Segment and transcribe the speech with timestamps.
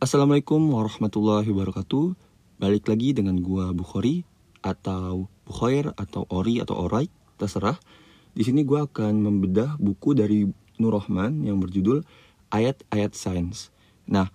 [0.00, 2.16] Assalamualaikum warahmatullahi wabarakatuh.
[2.56, 4.24] Balik lagi dengan gua Bukhari
[4.64, 7.76] atau Bukhair atau Ori atau Orai, terserah.
[8.32, 10.48] Di sini gua akan membedah buku dari
[10.80, 12.00] Nur Rahman yang berjudul
[12.48, 13.68] Ayat-ayat Sains.
[14.08, 14.32] Nah,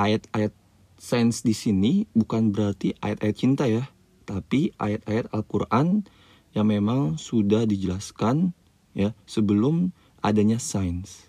[0.00, 0.56] ayat-ayat
[0.96, 3.92] sains di sini bukan berarti ayat-ayat cinta ya,
[4.24, 6.08] tapi ayat-ayat Al-Qur'an
[6.56, 8.56] yang memang sudah dijelaskan
[8.96, 9.92] ya sebelum
[10.24, 11.28] adanya sains.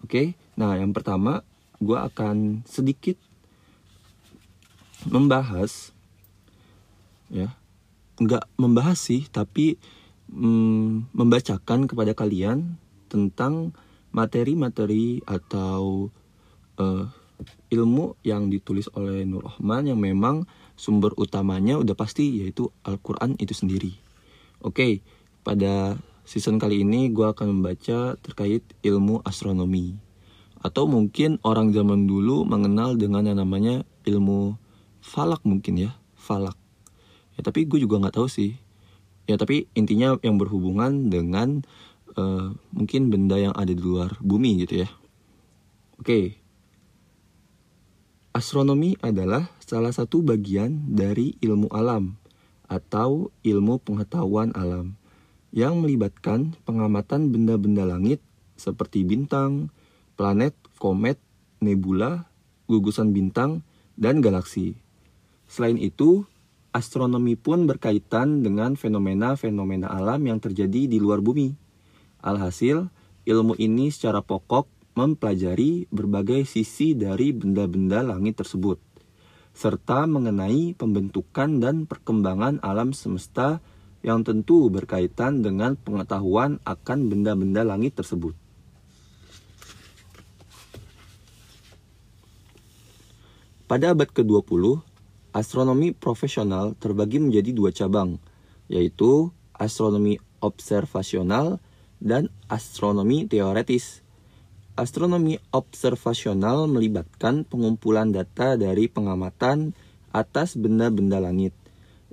[0.00, 1.44] Oke, nah yang pertama
[1.84, 3.16] gue akan sedikit
[5.04, 5.92] membahas
[7.28, 7.52] ya
[8.20, 9.76] nggak membahas sih tapi
[10.30, 12.78] mm, membacakan kepada kalian
[13.10, 13.74] tentang
[14.14, 16.08] materi-materi atau
[16.78, 17.04] uh,
[17.74, 20.46] ilmu yang ditulis oleh Nur Rahman yang memang
[20.78, 23.94] sumber utamanya udah pasti yaitu Al-Quran itu sendiri.
[24.62, 25.02] Oke,
[25.42, 29.98] pada season kali ini gue akan membaca terkait ilmu astronomi
[30.64, 34.56] atau mungkin orang zaman dulu mengenal dengan yang namanya ilmu
[35.04, 36.56] falak mungkin ya falak.
[37.36, 38.56] Ya tapi gue juga nggak tahu sih.
[39.28, 41.60] Ya tapi intinya yang berhubungan dengan
[42.16, 44.88] uh, mungkin benda yang ada di luar bumi gitu ya.
[46.00, 46.40] Oke.
[48.34, 52.18] Astronomi adalah salah satu bagian dari ilmu alam
[52.66, 54.98] atau ilmu pengetahuan alam
[55.54, 58.18] yang melibatkan pengamatan benda-benda langit
[58.58, 59.70] seperti bintang,
[60.14, 61.18] planet, komet,
[61.60, 62.26] nebula,
[62.66, 63.62] gugusan bintang,
[63.94, 64.74] dan galaksi.
[65.46, 66.26] Selain itu,
[66.74, 71.54] astronomi pun berkaitan dengan fenomena-fenomena alam yang terjadi di luar bumi.
[72.24, 72.90] Alhasil,
[73.28, 78.78] ilmu ini secara pokok mempelajari berbagai sisi dari benda-benda langit tersebut,
[79.54, 83.58] serta mengenai pembentukan dan perkembangan alam semesta
[84.04, 88.43] yang tentu berkaitan dengan pengetahuan akan benda-benda langit tersebut.
[93.74, 94.86] Pada abad ke-20,
[95.34, 98.22] astronomi profesional terbagi menjadi dua cabang,
[98.70, 101.58] yaitu astronomi observasional
[101.98, 104.06] dan astronomi teoretis.
[104.78, 109.74] Astronomi observasional melibatkan pengumpulan data dari pengamatan
[110.14, 111.50] atas benda-benda langit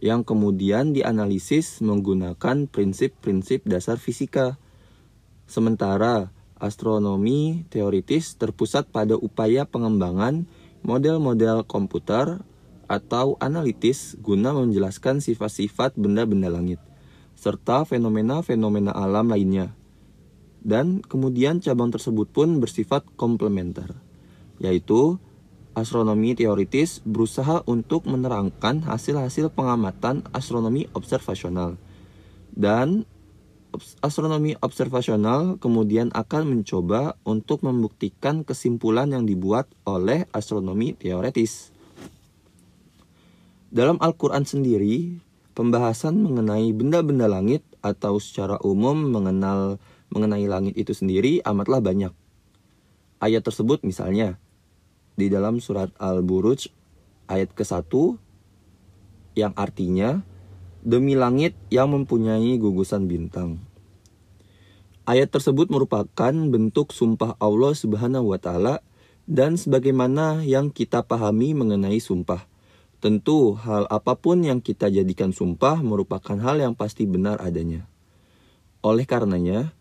[0.02, 4.58] yang kemudian dianalisis menggunakan prinsip-prinsip dasar fisika.
[5.46, 10.50] Sementara astronomi teoritis terpusat pada upaya pengembangan
[10.82, 12.42] model-model komputer
[12.92, 16.84] atau analitis guna menjelaskan sifat-sifat benda-benda langit,
[17.40, 19.72] serta fenomena-fenomena alam lainnya.
[20.62, 23.98] Dan kemudian cabang tersebut pun bersifat komplementer,
[24.62, 25.18] yaitu
[25.74, 31.80] astronomi teoritis berusaha untuk menerangkan hasil-hasil pengamatan astronomi observasional.
[32.52, 33.08] Dan
[34.04, 41.72] astronomi observasional kemudian akan mencoba untuk membuktikan kesimpulan yang dibuat oleh astronomi teoretis.
[43.72, 45.16] Dalam Al-Quran sendiri,
[45.56, 49.80] pembahasan mengenai benda-benda langit atau secara umum mengenal
[50.12, 52.12] mengenai langit itu sendiri amatlah banyak.
[53.24, 54.36] Ayat tersebut misalnya
[55.16, 56.68] di dalam surat Al-Buruj
[57.32, 57.88] ayat ke-1
[59.40, 60.20] yang artinya
[60.82, 63.62] demi langit yang mempunyai gugusan bintang.
[65.06, 68.86] Ayat tersebut merupakan bentuk sumpah Allah Subhanahu wa taala
[69.26, 72.46] dan sebagaimana yang kita pahami mengenai sumpah.
[73.02, 77.90] Tentu hal apa pun yang kita jadikan sumpah merupakan hal yang pasti benar adanya.
[78.86, 79.74] Oleh karenanya,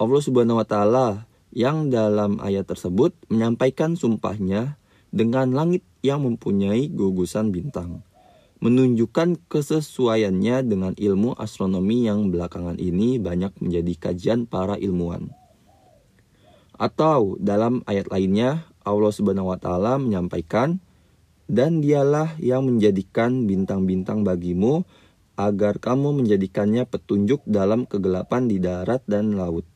[0.00, 4.80] Allah Subhanahu wa taala yang dalam ayat tersebut menyampaikan sumpahnya
[5.12, 8.00] dengan langit yang mempunyai gugusan bintang
[8.62, 15.34] menunjukkan kesesuaiannya dengan ilmu astronomi yang belakangan ini banyak menjadi kajian para ilmuwan.
[16.74, 20.82] Atau dalam ayat lainnya Allah Subhanahu wa taala menyampaikan
[21.46, 24.82] dan dialah yang menjadikan bintang-bintang bagimu
[25.34, 29.66] agar kamu menjadikannya petunjuk dalam kegelapan di darat dan laut.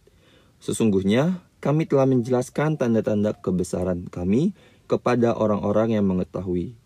[0.63, 4.55] Sesungguhnya kami telah menjelaskan tanda-tanda kebesaran kami
[4.87, 6.78] kepada orang-orang yang mengetahui.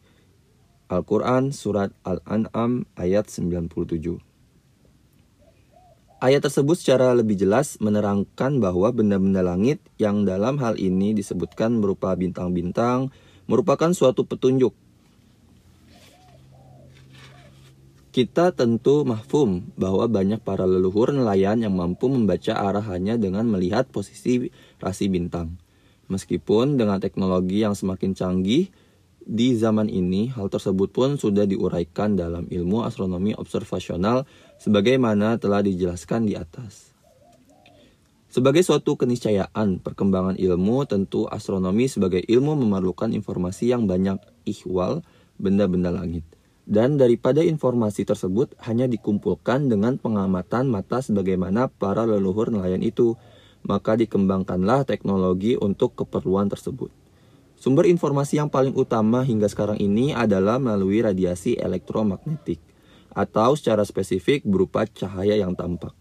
[0.92, 4.20] Al-Quran Surat Al-An'am ayat 97
[6.20, 12.12] Ayat tersebut secara lebih jelas menerangkan bahwa benda-benda langit yang dalam hal ini disebutkan berupa
[12.14, 13.10] bintang-bintang
[13.50, 14.70] merupakan suatu petunjuk.
[18.12, 24.52] Kita tentu mahfum bahwa banyak para leluhur nelayan yang mampu membaca arahannya dengan melihat posisi
[24.78, 25.56] rasi bintang.
[26.12, 28.68] Meskipun dengan teknologi yang semakin canggih,
[29.26, 34.26] di zaman ini, hal tersebut pun sudah diuraikan dalam ilmu astronomi observasional
[34.58, 36.92] sebagaimana telah dijelaskan di atas.
[38.32, 44.16] Sebagai suatu keniscayaan perkembangan ilmu, tentu astronomi sebagai ilmu memerlukan informasi yang banyak
[44.48, 45.04] ihwal
[45.36, 46.24] benda-benda langit.
[46.62, 53.20] Dan daripada informasi tersebut hanya dikumpulkan dengan pengamatan mata sebagaimana para leluhur nelayan itu,
[53.66, 57.01] maka dikembangkanlah teknologi untuk keperluan tersebut.
[57.62, 62.58] Sumber informasi yang paling utama hingga sekarang ini adalah melalui radiasi elektromagnetik
[63.14, 65.94] atau secara spesifik berupa cahaya yang tampak.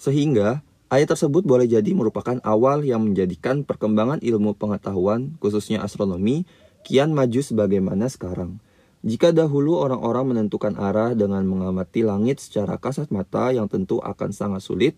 [0.00, 6.44] Sehingga Ayat tersebut boleh jadi merupakan awal yang menjadikan perkembangan ilmu pengetahuan, khususnya astronomi,
[6.84, 8.60] kian maju sebagaimana sekarang.
[9.00, 14.60] Jika dahulu orang-orang menentukan arah dengan mengamati langit secara kasat mata yang tentu akan sangat
[14.60, 14.92] sulit,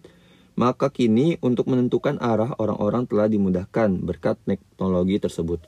[0.54, 5.62] maka kini untuk menentukan arah orang-orang telah dimudahkan berkat teknologi tersebut.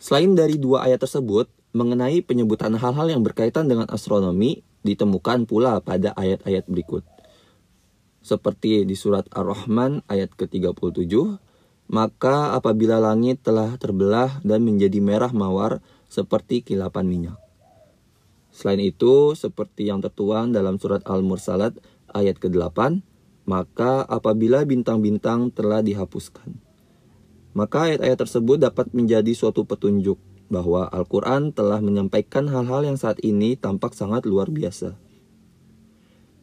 [0.00, 6.12] Selain dari dua ayat tersebut, mengenai penyebutan hal-hal yang berkaitan dengan astronomi ditemukan pula pada
[6.12, 7.04] ayat-ayat berikut
[8.24, 11.12] seperti di surat Ar-Rahman ayat ke-37,
[11.92, 17.38] maka apabila langit telah terbelah dan menjadi merah mawar seperti kilapan minyak.
[18.48, 21.76] Selain itu, seperti yang tertuang dalam surat Al-Mursalat
[22.14, 23.02] ayat ke-8,
[23.44, 26.56] maka apabila bintang-bintang telah dihapuskan.
[27.54, 30.18] Maka ayat-ayat tersebut dapat menjadi suatu petunjuk
[30.48, 34.96] bahwa Al-Quran telah menyampaikan hal-hal yang saat ini tampak sangat luar biasa.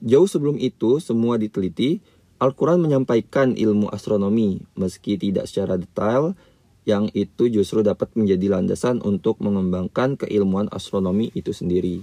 [0.01, 2.01] Jauh sebelum itu, semua diteliti,
[2.41, 6.33] Al-Quran menyampaikan ilmu astronomi, meski tidak secara detail,
[6.89, 12.01] yang itu justru dapat menjadi landasan untuk mengembangkan keilmuan astronomi itu sendiri.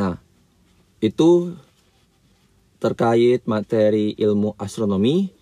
[0.00, 0.16] Nah,
[1.04, 1.52] itu
[2.80, 5.32] terkait materi ilmu astronomi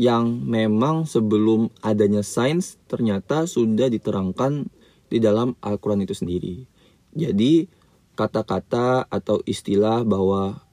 [0.00, 4.66] yang memang sebelum adanya sains ternyata sudah diterangkan
[5.06, 6.66] di dalam Al-Quran itu sendiri.
[7.14, 7.70] Jadi,
[8.18, 10.64] kata-kata atau istilah bahwa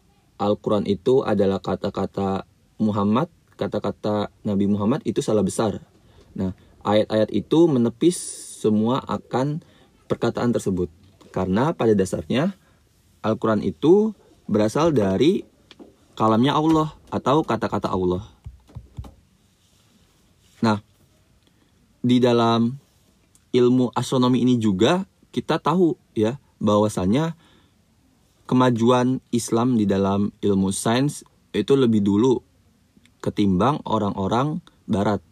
[0.42, 2.50] Al-Quran itu adalah kata-kata
[2.82, 3.30] Muhammad,
[3.62, 5.86] kata-kata Nabi Muhammad itu salah besar.
[6.34, 8.18] Nah, ayat-ayat itu menepis
[8.58, 9.62] semua akan
[10.10, 10.90] perkataan tersebut.
[11.30, 12.58] Karena pada dasarnya
[13.22, 15.44] Al-Quran itu berasal dari
[16.16, 18.24] kalamnya Allah atau kata-kata Allah.
[20.62, 20.80] Nah,
[22.02, 22.78] di dalam
[23.52, 25.04] ilmu astronomi ini juga
[25.34, 27.34] kita tahu ya bahwasannya
[28.46, 31.24] kemajuan Islam di dalam ilmu sains
[31.56, 32.40] itu lebih dulu
[33.24, 35.24] ketimbang orang-orang barat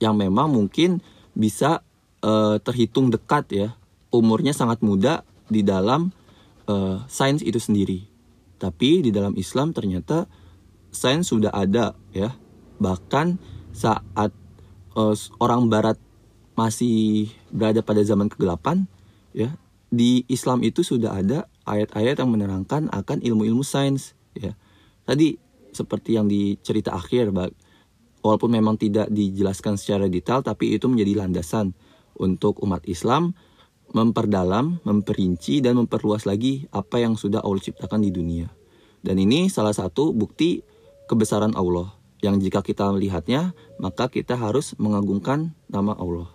[0.00, 1.84] yang memang mungkin bisa
[2.24, 3.68] uh, terhitung dekat ya
[4.12, 6.10] umurnya sangat muda di dalam
[6.72, 8.08] uh, sains itu sendiri
[8.56, 10.24] tapi di dalam Islam ternyata
[10.88, 12.32] sains sudah ada ya
[12.80, 13.36] bahkan
[13.76, 14.32] saat
[14.96, 16.00] uh, orang barat
[16.56, 18.88] masih berada pada zaman kegelapan
[19.36, 19.52] ya
[19.92, 24.56] di Islam itu sudah ada ayat-ayat yang menerangkan akan ilmu-ilmu sains ya.
[25.04, 25.36] Tadi
[25.76, 27.28] seperti yang di cerita akhir
[28.24, 31.76] walaupun memang tidak dijelaskan secara detail tapi itu menjadi landasan
[32.16, 33.36] untuk umat Islam
[33.92, 38.48] memperdalam, memperinci dan memperluas lagi apa yang sudah Allah ciptakan di dunia.
[39.02, 40.64] Dan ini salah satu bukti
[41.06, 41.92] kebesaran Allah
[42.22, 46.30] yang jika kita melihatnya maka kita harus mengagungkan nama Allah.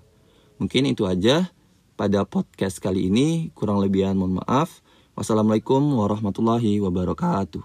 [0.57, 1.49] Mungkin itu aja
[1.97, 3.49] pada podcast kali ini.
[3.53, 4.81] Kurang lebihan mohon maaf.
[5.17, 7.61] Wassalamualaikum warahmatullahi wabarakatuh.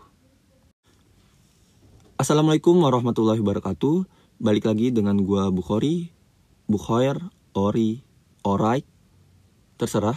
[2.17, 4.09] Assalamualaikum warahmatullahi wabarakatuh.
[4.39, 6.15] Balik lagi dengan gua Bukhari,
[6.71, 7.19] Bukhoir,
[7.53, 8.05] Ori,
[8.43, 8.87] Alright,
[9.83, 10.15] terserah.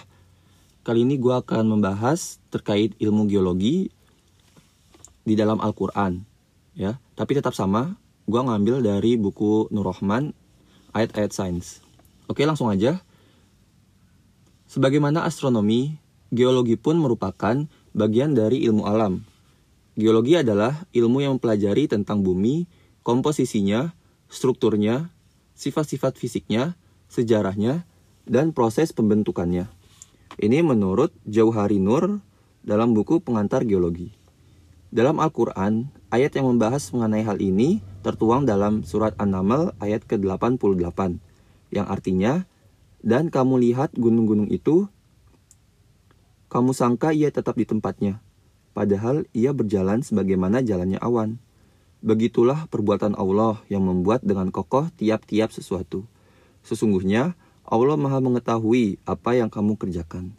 [0.86, 3.90] Kali ini gua akan membahas terkait ilmu geologi
[5.26, 6.22] di dalam Al-Quran.
[6.78, 7.98] Ya, tapi tetap sama.
[8.30, 10.38] Gua ngambil dari buku Nur Rahman,
[10.94, 11.82] ayat-ayat sains.
[12.30, 13.02] Oke, langsung aja.
[14.70, 15.98] Sebagaimana astronomi,
[16.34, 19.22] geologi pun merupakan bagian dari ilmu alam.
[19.96, 22.68] Geologi adalah ilmu yang mempelajari tentang bumi,
[23.06, 23.94] komposisinya,
[24.28, 25.14] strukturnya,
[25.56, 26.76] sifat-sifat fisiknya,
[27.08, 27.88] sejarahnya,
[28.26, 29.70] dan proses pembentukannya.
[30.36, 32.20] Ini menurut Jauhari Nur
[32.66, 34.12] dalam buku Pengantar Geologi.
[34.92, 41.22] Dalam Al-Quran, ayat yang membahas mengenai hal ini tertuang dalam surat An-Naml ayat ke-88,
[41.74, 42.48] yang artinya,
[43.06, 44.88] dan kamu lihat gunung-gunung itu,
[46.48, 48.24] kamu sangka ia tetap di tempatnya,
[48.72, 51.44] padahal ia berjalan sebagaimana jalannya awan.
[52.06, 56.06] Begitulah perbuatan Allah yang membuat dengan kokoh tiap-tiap sesuatu.
[56.64, 57.36] Sesungguhnya
[57.66, 60.38] Allah Maha Mengetahui apa yang kamu kerjakan.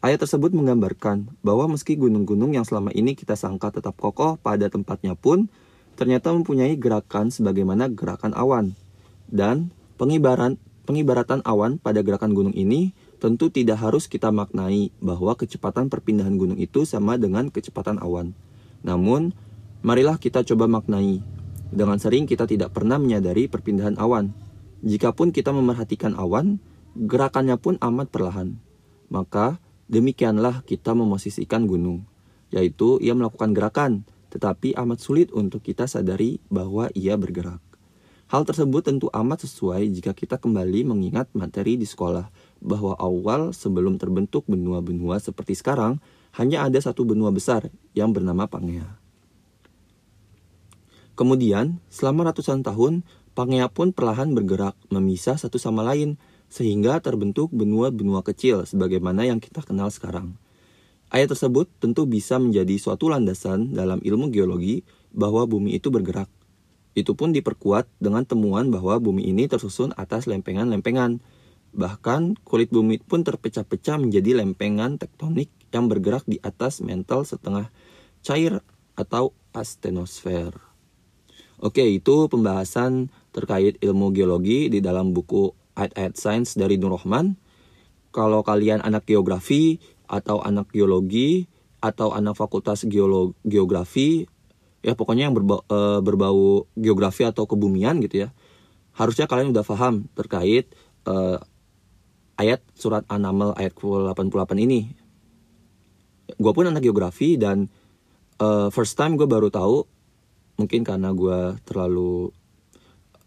[0.00, 5.18] Ayat tersebut menggambarkan bahwa meski gunung-gunung yang selama ini kita sangka tetap kokoh pada tempatnya
[5.18, 5.50] pun
[5.98, 8.78] ternyata mempunyai gerakan sebagaimana gerakan awan.
[9.28, 10.56] Dan pengibaran
[10.88, 16.56] Pengibaratan awan pada gerakan gunung ini tentu tidak harus kita maknai bahwa kecepatan perpindahan gunung
[16.56, 18.32] itu sama dengan kecepatan awan.
[18.80, 19.36] Namun,
[19.84, 21.20] marilah kita coba maknai.
[21.68, 24.32] Dengan sering kita tidak pernah menyadari perpindahan awan.
[24.78, 26.62] Jikapun kita memerhatikan awan,
[26.94, 28.54] gerakannya pun amat perlahan.
[29.10, 29.58] Maka,
[29.90, 32.06] demikianlah kita memosisikan gunung,
[32.54, 33.92] yaitu ia melakukan gerakan,
[34.30, 37.58] tetapi amat sulit untuk kita sadari bahwa ia bergerak.
[38.28, 42.28] Hal tersebut tentu amat sesuai jika kita kembali mengingat materi di sekolah,
[42.60, 45.96] bahwa awal sebelum terbentuk benua-benua seperti sekarang,
[46.36, 49.00] hanya ada satu benua besar yang bernama Pangea.
[51.16, 53.02] Kemudian, selama ratusan tahun,
[53.38, 56.18] Pangea pun perlahan bergerak, memisah satu sama lain,
[56.50, 60.34] sehingga terbentuk benua-benua kecil sebagaimana yang kita kenal sekarang.
[61.06, 64.82] Ayat tersebut tentu bisa menjadi suatu landasan dalam ilmu geologi
[65.14, 66.26] bahwa bumi itu bergerak.
[66.98, 71.22] Itu pun diperkuat dengan temuan bahwa bumi ini tersusun atas lempengan-lempengan.
[71.78, 77.70] Bahkan kulit bumi pun terpecah-pecah menjadi lempengan tektonik yang bergerak di atas mantel setengah
[78.18, 78.66] cair
[78.98, 80.58] atau astenosfer.
[81.58, 87.38] Oke, itu pembahasan terkait ilmu geologi di dalam buku Ayat-Ayat Sains dari Nur Rahman.
[88.10, 89.78] Kalau kalian anak geografi
[90.10, 91.46] atau anak geologi
[91.78, 92.82] atau anak fakultas
[93.46, 94.26] geografi
[94.82, 98.28] ya pokoknya yang berbau, e, berbau geografi atau kebumian gitu ya
[98.94, 100.70] harusnya kalian udah paham terkait
[101.06, 101.14] e,
[102.38, 104.90] ayat surat An-Naml ayat 88 ini
[106.34, 107.70] gue pun anak geografi dan
[108.38, 109.86] e, first time gue baru tahu
[110.58, 112.34] mungkin karena gue terlalu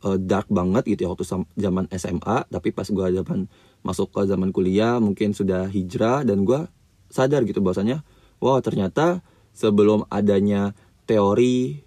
[0.05, 1.25] uh, dark banget gitu ya waktu
[1.58, 3.50] zaman SMA tapi pas gue zaman
[3.81, 6.65] masuk ke zaman kuliah mungkin sudah hijrah dan gue
[7.10, 8.05] sadar gitu bahwasanya
[8.43, 10.72] wow ternyata sebelum adanya
[11.05, 11.84] teori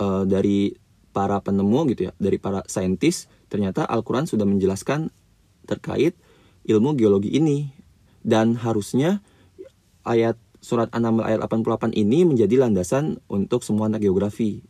[0.00, 0.72] uh, dari
[1.16, 5.08] para penemu gitu ya, dari para saintis, ternyata Al-Quran sudah menjelaskan
[5.64, 6.12] terkait
[6.68, 7.72] ilmu geologi ini.
[8.20, 9.22] Dan harusnya
[10.02, 14.60] ayat surat An-Naml ayat 88 ini menjadi landasan untuk semua anak geografi.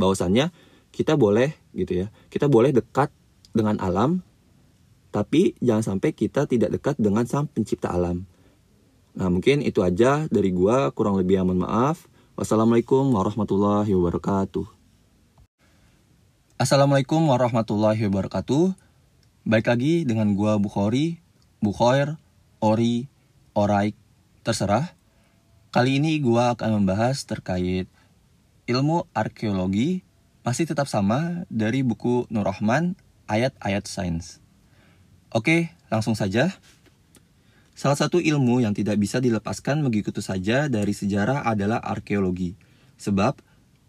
[0.00, 0.50] Bahwasannya
[0.94, 3.10] kita boleh gitu ya, kita boleh dekat
[3.50, 4.22] dengan alam,
[5.10, 8.22] tapi jangan sampai kita tidak dekat dengan sang pencipta alam.
[9.14, 12.06] Nah mungkin itu aja dari gua, kurang lebih aman maaf.
[12.34, 14.66] Wassalamualaikum warahmatullahi wabarakatuh.
[16.58, 18.74] Assalamualaikum warahmatullahi wabarakatuh.
[19.46, 21.22] Baik lagi dengan gua Bukhari,
[21.62, 22.18] Bukhoir,
[22.58, 23.06] Ori,
[23.54, 23.94] Oraik,
[24.42, 24.94] terserah.
[25.70, 27.86] Kali ini gua akan membahas terkait
[28.66, 30.02] ilmu arkeologi
[30.44, 34.44] masih tetap sama dari buku Nur Rahman ayat-ayat sains.
[35.32, 36.52] Oke, langsung saja.
[37.74, 42.54] Salah satu ilmu yang tidak bisa dilepaskan begitu saja dari sejarah adalah arkeologi.
[43.00, 43.40] Sebab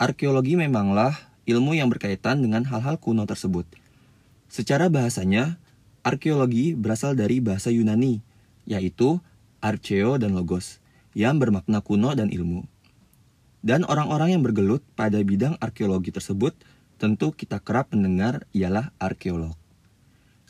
[0.02, 1.14] arkeologi memanglah
[1.46, 3.70] ilmu yang berkaitan dengan hal-hal kuno tersebut.
[4.50, 5.62] Secara bahasanya,
[6.02, 8.24] arkeologi berasal dari bahasa Yunani,
[8.66, 9.22] yaitu
[9.62, 10.82] archeo dan logos,
[11.14, 12.66] yang bermakna kuno dan ilmu.
[13.66, 16.54] Dan orang-orang yang bergelut pada bidang arkeologi tersebut
[17.02, 19.58] tentu kita kerap mendengar ialah arkeolog.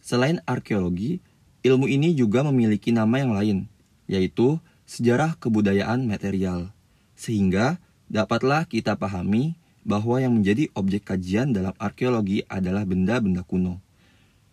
[0.04, 1.24] Selain arkeologi,
[1.66, 3.58] Ilmu ini juga memiliki nama yang lain,
[4.06, 6.70] yaitu sejarah kebudayaan material.
[7.18, 13.82] Sehingga dapatlah kita pahami bahwa yang menjadi objek kajian dalam arkeologi adalah benda-benda kuno,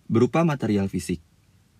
[0.08, 1.20] berupa material fisik.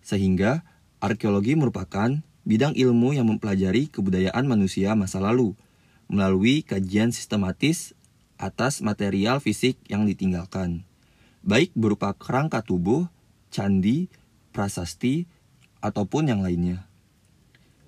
[0.05, 0.61] Sehingga
[1.01, 5.57] arkeologi merupakan bidang ilmu yang mempelajari kebudayaan manusia masa lalu,
[6.07, 7.95] melalui kajian sistematis
[8.37, 10.83] atas material fisik yang ditinggalkan,
[11.43, 13.07] baik berupa kerangka tubuh,
[13.53, 14.11] candi,
[14.51, 15.27] prasasti,
[15.83, 16.87] ataupun yang lainnya.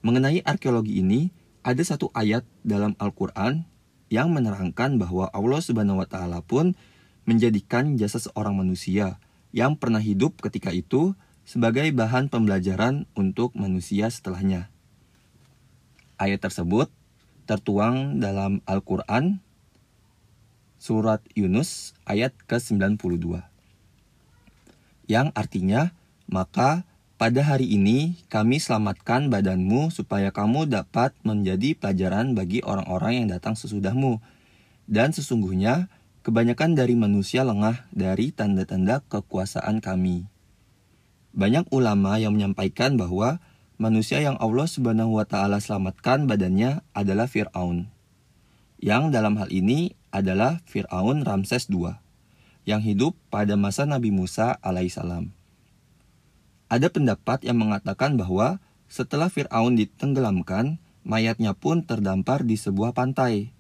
[0.04, 1.34] Mengenai arkeologi ini,
[1.66, 3.66] ada satu ayat dalam Al-Quran
[4.14, 6.78] yang menerangkan bahwa Allah Subhanahu wa Ta'ala pun
[7.26, 9.18] menjadikan jasa seorang manusia
[9.50, 14.70] yang pernah hidup ketika itu sebagai bahan pembelajaran untuk manusia setelahnya.
[16.22, 16.94] Ayat tersebut
[17.46, 19.40] tertuang dalam Al-Quran
[20.82, 23.46] surat Yunus ayat ke-92
[25.06, 25.94] yang artinya
[26.26, 26.86] maka
[27.16, 33.56] pada hari ini kami selamatkan badanmu supaya kamu dapat menjadi pelajaran bagi orang-orang yang datang
[33.56, 34.20] sesudahmu.
[34.84, 35.88] Dan sesungguhnya
[36.28, 40.28] kebanyakan dari manusia lengah dari tanda-tanda kekuasaan kami.
[41.32, 43.40] Banyak ulama yang menyampaikan bahwa
[43.76, 47.92] manusia yang Allah Subhanahu wa taala selamatkan badannya adalah Firaun.
[48.80, 51.96] Yang dalam hal ini adalah Firaun Ramses II
[52.66, 55.32] yang hidup pada masa Nabi Musa alaihissalam.
[56.66, 58.58] Ada pendapat yang mengatakan bahwa
[58.90, 63.54] setelah Fir'aun ditenggelamkan, mayatnya pun terdampar di sebuah pantai.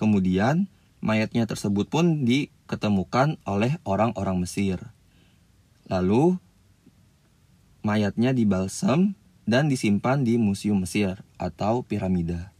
[0.00, 0.68] Kemudian,
[1.04, 4.80] mayatnya tersebut pun diketemukan oleh orang-orang Mesir.
[5.92, 6.40] Lalu,
[7.84, 9.14] mayatnya dibalsam
[9.46, 12.50] dan disimpan di Museum Mesir atau piramida.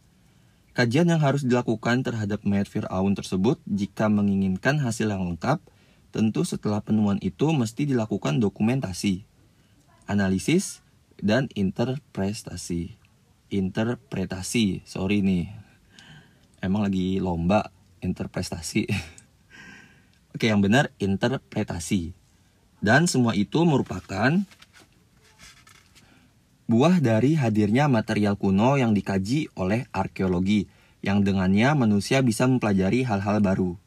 [0.73, 5.59] Kajian yang harus dilakukan terhadap mayat Fir'aun tersebut jika menginginkan hasil yang lengkap,
[6.15, 9.27] tentu setelah penemuan itu mesti dilakukan dokumentasi,
[10.07, 10.87] analisis,
[11.19, 12.97] dan interpretasi.
[13.49, 15.49] Interpretasi, sorry nih.
[16.61, 17.73] Emang lagi lomba
[18.05, 18.85] interpretasi.
[20.37, 22.13] Oke, yang benar interpretasi.
[22.85, 24.45] Dan semua itu merupakan
[26.67, 30.67] buah dari hadirnya material kuno yang dikaji oleh arkeologi,
[30.99, 33.79] yang dengannya manusia bisa mempelajari hal-hal baru.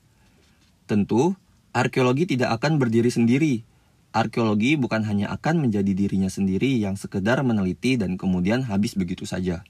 [0.88, 1.36] Tentu,
[1.76, 3.68] arkeologi tidak akan berdiri sendiri.
[4.10, 9.62] Arkeologi bukan hanya akan menjadi dirinya sendiri yang sekedar meneliti dan kemudian habis begitu saja.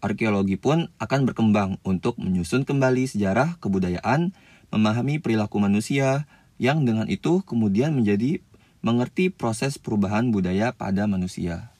[0.00, 4.32] Arkeologi pun akan berkembang untuk menyusun kembali sejarah kebudayaan,
[4.72, 6.24] memahami perilaku manusia,
[6.56, 8.40] yang dengan itu kemudian menjadi
[8.80, 11.71] mengerti proses perubahan budaya pada manusia.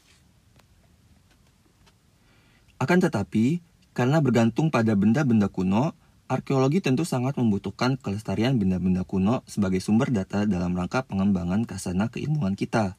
[2.82, 3.62] Akan tetapi,
[3.94, 5.94] karena bergantung pada benda-benda kuno,
[6.26, 12.58] arkeologi tentu sangat membutuhkan kelestarian benda-benda kuno sebagai sumber data dalam rangka pengembangan kasana keilmuan
[12.58, 12.98] kita.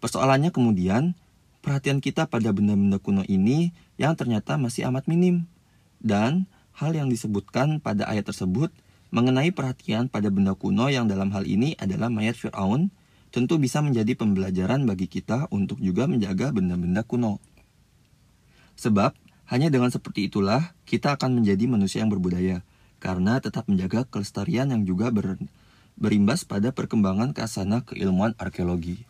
[0.00, 1.12] Persoalannya kemudian,
[1.60, 5.44] perhatian kita pada benda-benda kuno ini yang ternyata masih amat minim.
[6.00, 8.72] Dan hal yang disebutkan pada ayat tersebut
[9.12, 12.88] mengenai perhatian pada benda kuno yang dalam hal ini adalah mayat Fir'aun,
[13.36, 17.36] tentu bisa menjadi pembelajaran bagi kita untuk juga menjaga benda-benda kuno.
[18.78, 19.10] Sebab
[19.50, 22.62] hanya dengan seperti itulah kita akan menjadi manusia yang berbudaya,
[23.02, 25.34] karena tetap menjaga kelestarian yang juga ber,
[25.98, 29.02] berimbas pada perkembangan kasana keilmuan arkeologi.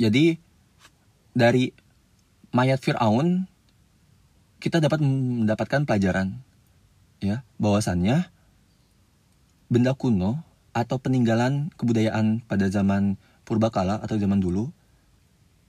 [0.00, 0.36] Jadi
[1.32, 1.72] dari
[2.52, 3.48] mayat Firaun
[4.60, 6.40] kita dapat mendapatkan pelajaran
[7.20, 8.28] ya bahwasannya
[9.68, 10.40] benda kuno
[10.72, 14.72] atau peninggalan kebudayaan pada zaman purbakala atau zaman dulu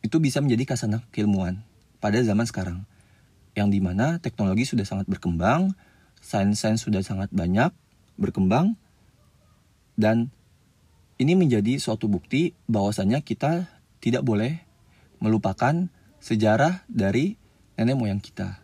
[0.02, 1.62] itu bisa menjadi kasana keilmuan
[2.02, 2.86] pada zaman sekarang.
[3.54, 5.74] Yang di mana teknologi sudah sangat berkembang,
[6.22, 7.70] sains-sains sudah sangat banyak
[8.16, 8.78] berkembang,
[10.00, 10.34] dan
[11.22, 13.70] ini menjadi suatu bukti bahwasannya kita
[14.02, 14.58] tidak boleh
[15.22, 15.86] melupakan
[16.18, 17.38] sejarah dari
[17.78, 18.58] nenek moyang kita.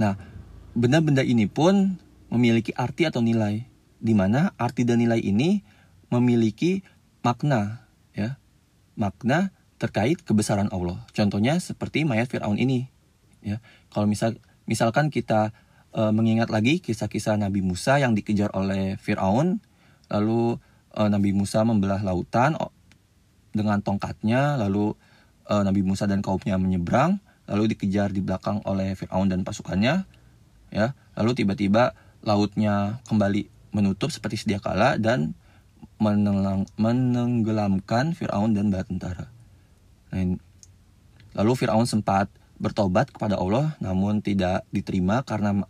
[0.00, 0.16] Nah,
[0.72, 2.00] benda-benda ini pun
[2.32, 3.66] memiliki arti atau nilai,
[4.00, 5.60] di mana arti dan nilai ini
[6.08, 6.80] memiliki
[7.20, 7.89] makna
[8.98, 11.00] makna terkait kebesaran Allah.
[11.16, 12.92] Contohnya seperti mayat Firaun ini.
[13.40, 14.36] Ya, kalau misal
[14.68, 15.56] misalkan kita
[15.96, 19.64] e, mengingat lagi kisah-kisah Nabi Musa yang dikejar oleh Firaun,
[20.12, 20.60] lalu
[20.92, 22.60] e, Nabi Musa membelah lautan
[23.56, 24.92] dengan tongkatnya, lalu
[25.48, 27.16] e, Nabi Musa dan kaumnya menyeberang,
[27.48, 30.04] lalu dikejar di belakang oleh Firaun dan pasukannya,
[30.68, 35.32] ya, lalu tiba-tiba lautnya kembali menutup seperti sedia kala dan
[36.00, 39.28] menenggelamkan Firaun dan bala tentara.
[40.10, 40.40] Nah,
[41.36, 45.64] lalu Firaun sempat bertobat kepada Allah namun tidak diterima karena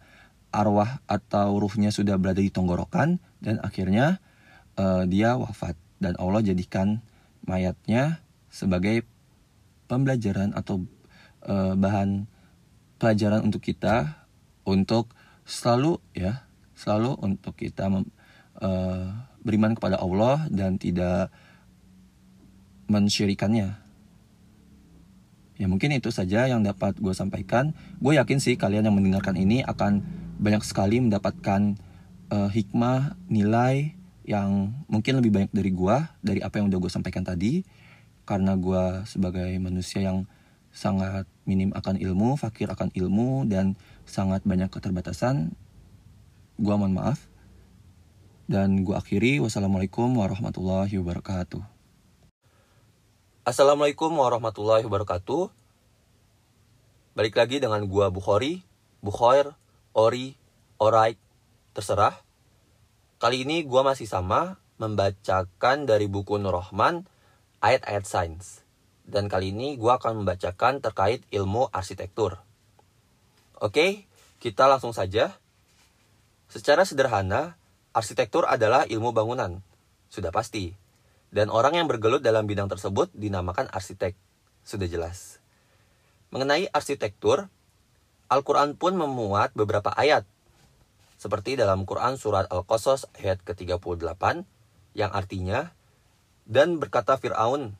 [0.50, 4.18] arwah atau ruhnya sudah berada di tenggorokan dan akhirnya
[4.74, 6.98] uh, dia wafat dan Allah jadikan
[7.46, 8.18] mayatnya
[8.50, 9.06] sebagai
[9.86, 10.82] pembelajaran atau
[11.46, 12.26] uh, bahan
[12.98, 14.26] pelajaran untuk kita
[14.66, 15.14] untuk
[15.46, 17.86] selalu ya selalu untuk kita
[18.58, 21.32] uh, beriman kepada Allah dan tidak
[22.90, 23.78] mensyirikannya.
[25.60, 27.76] Ya mungkin itu saja yang dapat gue sampaikan.
[28.00, 30.00] Gue yakin sih kalian yang mendengarkan ini akan
[30.40, 31.76] banyak sekali mendapatkan
[32.32, 33.92] uh, hikmah, nilai
[34.24, 37.60] yang mungkin lebih banyak dari gue, dari apa yang udah gue sampaikan tadi.
[38.24, 40.24] Karena gue sebagai manusia yang
[40.70, 43.74] sangat minim akan ilmu, fakir akan ilmu, dan
[44.06, 45.52] sangat banyak keterbatasan,
[46.58, 47.29] gue mohon maaf.
[48.50, 51.62] Dan gue akhiri, wassalamualaikum warahmatullahi wabarakatuh.
[53.46, 55.54] Assalamualaikum warahmatullahi wabarakatuh.
[57.14, 58.66] Balik lagi dengan gua Bukhari,
[59.06, 59.54] Bukhoir,
[59.94, 60.34] Ori,
[60.82, 61.14] Alright,
[61.78, 62.18] terserah.
[63.22, 67.06] Kali ini gua masih sama membacakan dari buku Nur Rahman
[67.62, 68.66] ayat-ayat sains.
[69.06, 72.42] Dan kali ini gua akan membacakan terkait ilmu arsitektur.
[73.62, 74.10] Oke,
[74.42, 75.38] kita langsung saja.
[76.50, 77.59] Secara sederhana,
[77.90, 79.58] Arsitektur adalah ilmu bangunan,
[80.06, 80.78] sudah pasti.
[81.34, 84.14] Dan orang yang bergelut dalam bidang tersebut dinamakan arsitek,
[84.62, 85.42] sudah jelas.
[86.30, 87.50] Mengenai arsitektur,
[88.30, 90.22] Al-Quran pun memuat beberapa ayat,
[91.18, 94.46] seperti dalam Quran Surat Al-Qasas ayat ke-38,
[94.94, 95.74] yang artinya,
[96.46, 97.74] Dan berkata Fir'aun,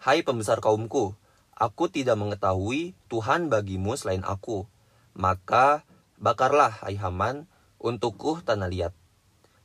[0.00, 1.12] Hai pembesar kaumku,
[1.52, 4.64] aku tidak mengetahui Tuhan bagimu selain aku,
[5.12, 5.84] maka
[6.16, 7.44] bakarlah, hai Haman,
[7.76, 9.03] untukku tanah liat.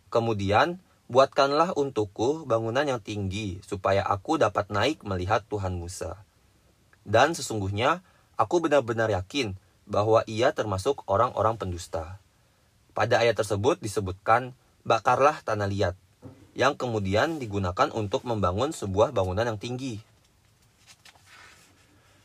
[0.10, 6.22] Kemudian, buatkanlah untukku bangunan yang tinggi, supaya aku dapat naik melihat Tuhan Musa.
[7.06, 8.02] Dan sesungguhnya
[8.38, 9.58] aku benar-benar yakin
[9.90, 12.22] bahwa ia termasuk orang-orang pendusta.
[12.94, 14.54] Pada ayat tersebut disebutkan,
[14.86, 15.96] bakarlah tanah liat,
[16.54, 20.02] yang kemudian digunakan untuk membangun sebuah bangunan yang tinggi.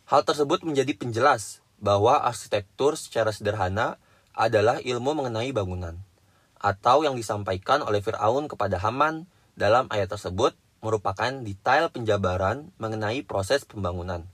[0.04, 3.96] Hal tersebut menjadi penjelas bahwa arsitektur secara sederhana
[4.36, 5.96] adalah ilmu mengenai bangunan,
[6.64, 13.68] atau yang disampaikan oleh Firaun kepada Haman dalam ayat tersebut merupakan detail penjabaran mengenai proses
[13.68, 14.24] pembangunan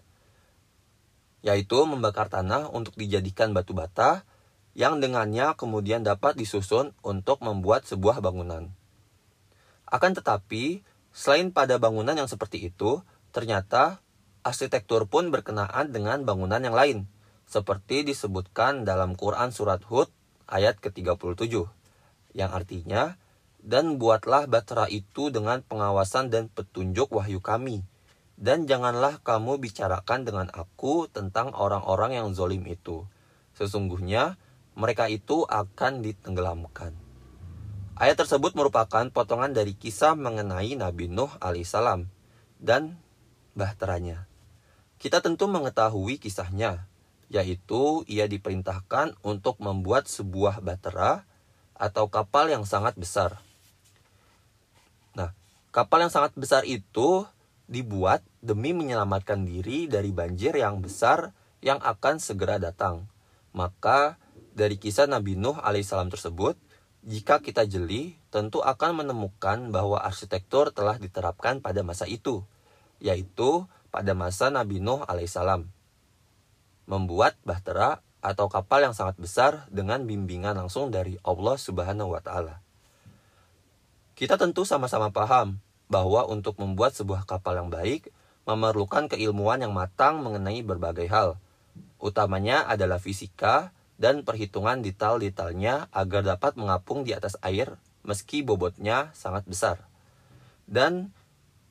[1.40, 4.28] yaitu membakar tanah untuk dijadikan batu bata
[4.76, 8.70] yang dengannya kemudian dapat disusun untuk membuat sebuah bangunan.
[9.90, 13.02] Akan tetapi, selain pada bangunan yang seperti itu,
[13.34, 13.98] ternyata
[14.46, 16.98] arsitektur pun berkenaan dengan bangunan yang lain,
[17.50, 20.06] seperti disebutkan dalam Quran Surat Hud
[20.46, 21.66] ayat ke-37,
[22.34, 23.18] yang artinya,
[23.60, 27.84] Dan buatlah batra itu dengan pengawasan dan petunjuk wahyu kami,
[28.40, 33.04] dan janganlah kamu bicarakan dengan aku tentang orang-orang yang zolim itu.
[33.52, 34.40] Sesungguhnya
[34.72, 36.96] mereka itu akan ditenggelamkan.
[38.00, 42.08] Ayat tersebut merupakan potongan dari kisah mengenai Nabi Nuh alaihissalam
[42.56, 42.96] dan
[43.52, 44.24] bahteranya.
[44.96, 46.88] Kita tentu mengetahui kisahnya,
[47.28, 51.28] yaitu ia diperintahkan untuk membuat sebuah bahtera
[51.80, 53.40] atau kapal yang sangat besar.
[55.16, 55.32] Nah,
[55.72, 57.24] kapal yang sangat besar itu
[57.64, 61.32] dibuat demi menyelamatkan diri dari banjir yang besar
[61.64, 63.08] yang akan segera datang.
[63.56, 64.20] Maka
[64.52, 66.60] dari kisah Nabi Nuh alaihissalam tersebut,
[67.00, 72.44] jika kita jeli, tentu akan menemukan bahwa arsitektur telah diterapkan pada masa itu,
[73.00, 75.64] yaitu pada masa Nabi Nuh alaihissalam.
[76.84, 82.60] Membuat bahtera atau kapal yang sangat besar dengan bimbingan langsung dari Allah Subhanahu wa taala.
[84.16, 85.56] Kita tentu sama-sama paham
[85.88, 88.12] bahwa untuk membuat sebuah kapal yang baik
[88.44, 91.40] memerlukan keilmuan yang matang mengenai berbagai hal.
[92.00, 99.44] Utamanya adalah fisika dan perhitungan detail-detailnya agar dapat mengapung di atas air meski bobotnya sangat
[99.44, 99.84] besar.
[100.64, 101.12] Dan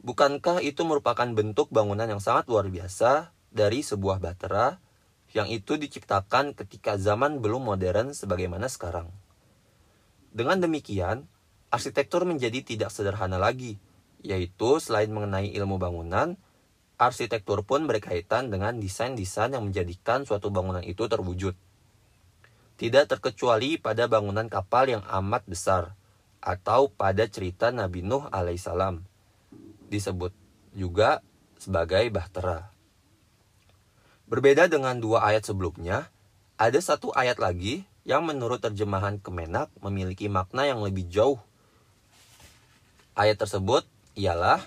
[0.06, 4.78] bukankah itu merupakan bentuk bangunan yang sangat luar biasa dari sebuah batera
[5.34, 9.14] yang itu diciptakan ketika zaman belum modern sebagaimana sekarang.
[10.34, 11.30] Dengan demikian,
[11.70, 13.78] arsitektur menjadi tidak sederhana lagi,
[14.26, 16.38] yaitu selain mengenai ilmu bangunan,
[16.98, 21.54] arsitektur pun berkaitan dengan desain-desain yang menjadikan suatu bangunan itu terwujud.
[22.80, 25.94] Tidak terkecuali pada bangunan kapal yang amat besar,
[26.40, 29.04] atau pada cerita Nabi Nuh alaihissalam.
[29.92, 30.32] Disebut
[30.72, 31.20] juga
[31.60, 32.72] sebagai bahtera.
[34.30, 36.06] Berbeda dengan dua ayat sebelumnya,
[36.54, 41.42] ada satu ayat lagi yang menurut terjemahan Kemenak memiliki makna yang lebih jauh.
[43.18, 44.62] Ayat tersebut ialah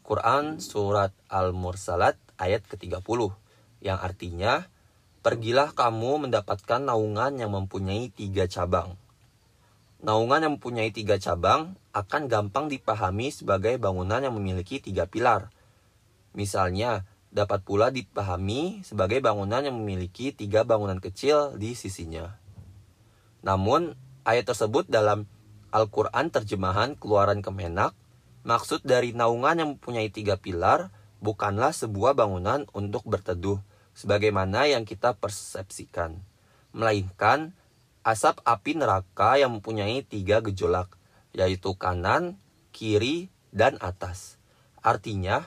[0.00, 3.36] Quran Surat Al-Mursalat ayat ke-30
[3.84, 4.64] yang artinya
[5.22, 8.98] Pergilah kamu mendapatkan naungan yang mempunyai tiga cabang.
[10.02, 15.54] Naungan yang mempunyai tiga cabang akan gampang dipahami sebagai bangunan yang memiliki tiga pilar.
[16.34, 22.36] Misalnya, dapat pula dipahami sebagai bangunan yang memiliki tiga bangunan kecil di sisinya.
[23.40, 25.24] Namun, ayat tersebut dalam
[25.72, 27.96] Al-Quran terjemahan keluaran Kemenak
[28.42, 30.90] Maksud dari naungan yang mempunyai tiga pilar
[31.22, 33.62] bukanlah sebuah bangunan untuk berteduh,
[33.94, 36.18] sebagaimana yang kita persepsikan,
[36.74, 37.54] melainkan
[38.02, 40.90] asap api neraka yang mempunyai tiga gejolak,
[41.30, 42.34] yaitu kanan,
[42.74, 44.42] kiri, dan atas.
[44.82, 45.46] Artinya,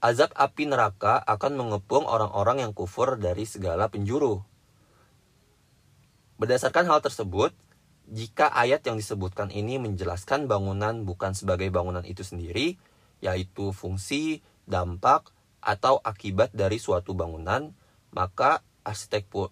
[0.00, 4.44] azab api neraka akan mengepung orang-orang yang kufur dari segala penjuru.
[6.36, 7.56] Berdasarkan hal tersebut,
[8.06, 12.76] jika ayat yang disebutkan ini menjelaskan bangunan bukan sebagai bangunan itu sendiri,
[13.24, 15.32] yaitu fungsi, dampak,
[15.64, 17.74] atau akibat dari suatu bangunan,
[18.14, 19.50] maka arsitektur,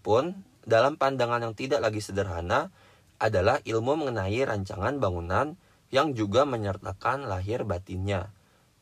[0.00, 2.72] pun dalam pandangan yang tidak lagi sederhana
[3.20, 5.60] adalah ilmu mengenai rancangan bangunan
[5.92, 8.32] yang juga menyertakan lahir batinnya,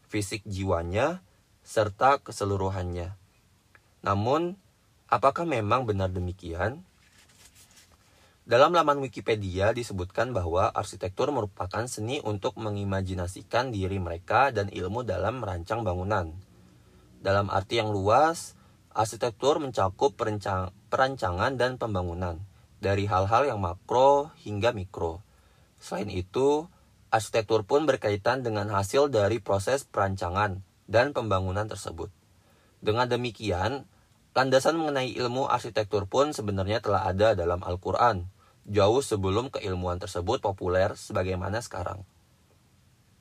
[0.09, 1.25] fisik jiwanya,
[1.65, 3.17] serta keseluruhannya.
[4.05, 4.61] Namun,
[5.09, 6.85] apakah memang benar demikian?
[8.45, 15.41] Dalam laman Wikipedia disebutkan bahwa arsitektur merupakan seni untuk mengimajinasikan diri mereka dan ilmu dalam
[15.41, 16.29] merancang bangunan.
[17.25, 18.53] Dalam arti yang luas,
[18.93, 22.37] arsitektur mencakup perancang, perancangan dan pembangunan,
[22.85, 25.25] dari hal-hal yang makro hingga mikro.
[25.81, 26.69] Selain itu,
[27.15, 30.59] arsitektur pun berkaitan dengan hasil dari proses perancangan
[30.91, 32.11] dan pembangunan tersebut.
[32.83, 33.87] Dengan demikian,
[34.35, 38.27] landasan mengenai ilmu arsitektur pun sebenarnya telah ada dalam Al-Quran,
[38.67, 42.03] jauh sebelum keilmuan tersebut populer sebagaimana sekarang.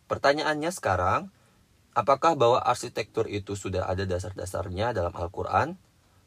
[0.10, 1.30] Pertanyaannya sekarang,
[1.94, 5.78] Apakah bahwa arsitektur itu sudah ada dasar-dasarnya dalam Al-Quran?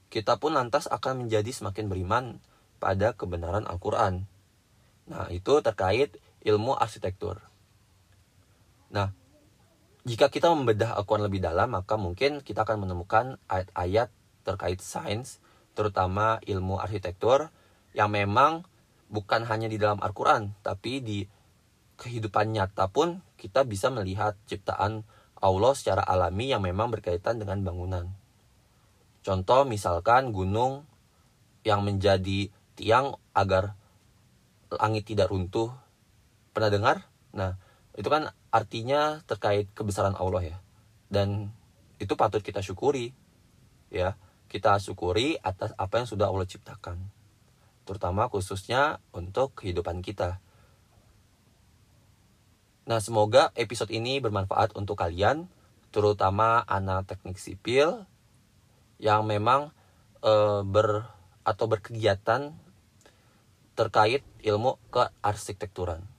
[0.07, 2.39] Kita pun lantas akan menjadi semakin beriman
[2.79, 4.31] pada kebenaran Al-Quran.
[5.11, 7.43] Nah, itu terkait ilmu arsitektur.
[8.97, 9.13] Nah,
[10.09, 14.09] jika kita membedah Al-Quran lebih dalam, maka mungkin kita akan menemukan ayat-ayat
[14.49, 15.45] terkait sains,
[15.77, 17.53] terutama ilmu arsitektur,
[17.93, 18.65] yang memang
[19.13, 21.29] bukan hanya di dalam Al-Quran, tapi di
[22.01, 25.05] kehidupan nyata pun kita bisa melihat ciptaan
[25.37, 28.09] Allah secara alami yang memang berkaitan dengan bangunan.
[29.21, 30.89] Contoh misalkan gunung
[31.67, 33.75] yang menjadi tiang agar
[34.71, 35.75] langit tidak runtuh.
[36.55, 36.97] Pernah dengar?
[37.35, 37.59] Nah,
[37.99, 40.59] itu kan artinya terkait kebesaran Allah ya.
[41.13, 41.53] Dan
[42.01, 43.13] itu patut kita syukuri.
[43.93, 44.17] Ya,
[44.49, 46.97] kita syukuri atas apa yang sudah Allah ciptakan.
[47.85, 50.41] Terutama khususnya untuk kehidupan kita.
[52.89, 55.51] Nah, semoga episode ini bermanfaat untuk kalian,
[55.91, 58.07] terutama anak teknik sipil
[59.03, 59.75] yang memang
[60.23, 61.05] e, ber
[61.43, 62.55] atau berkegiatan
[63.77, 66.16] terkait ilmu kearsitekturan.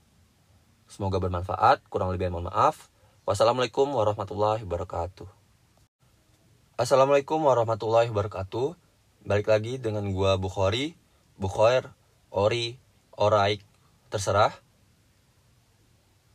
[0.88, 2.88] Semoga bermanfaat, kurang lebih mohon maaf.
[3.28, 5.28] Wassalamualaikum warahmatullahi wabarakatuh.
[6.80, 8.72] Assalamualaikum warahmatullahi wabarakatuh.
[9.28, 10.96] Balik lagi dengan gua Bukhari,
[11.36, 11.92] Bukhair,
[12.32, 12.80] Ori,
[13.14, 13.60] Oraik,
[14.08, 14.56] terserah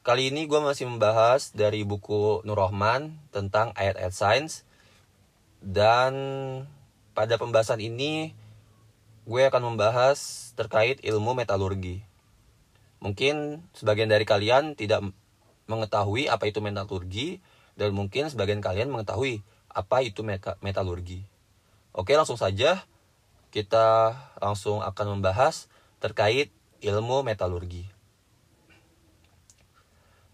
[0.03, 4.67] Kali ini gue masih membahas dari buku Nur Rahman tentang ayat-ayat sains.
[5.63, 6.11] Dan
[7.15, 8.35] pada pembahasan ini
[9.23, 12.03] gue akan membahas terkait ilmu metalurgi.
[13.03, 15.03] Mungkin sebagian dari kalian tidak
[15.67, 17.43] mengetahui apa itu metalurgi
[17.75, 20.23] dan mungkin sebagian kalian mengetahui apa itu
[20.63, 21.27] metalurgi.
[21.91, 22.87] Oke, langsung saja
[23.51, 25.67] kita langsung akan membahas
[25.99, 27.91] terkait ilmu metalurgi.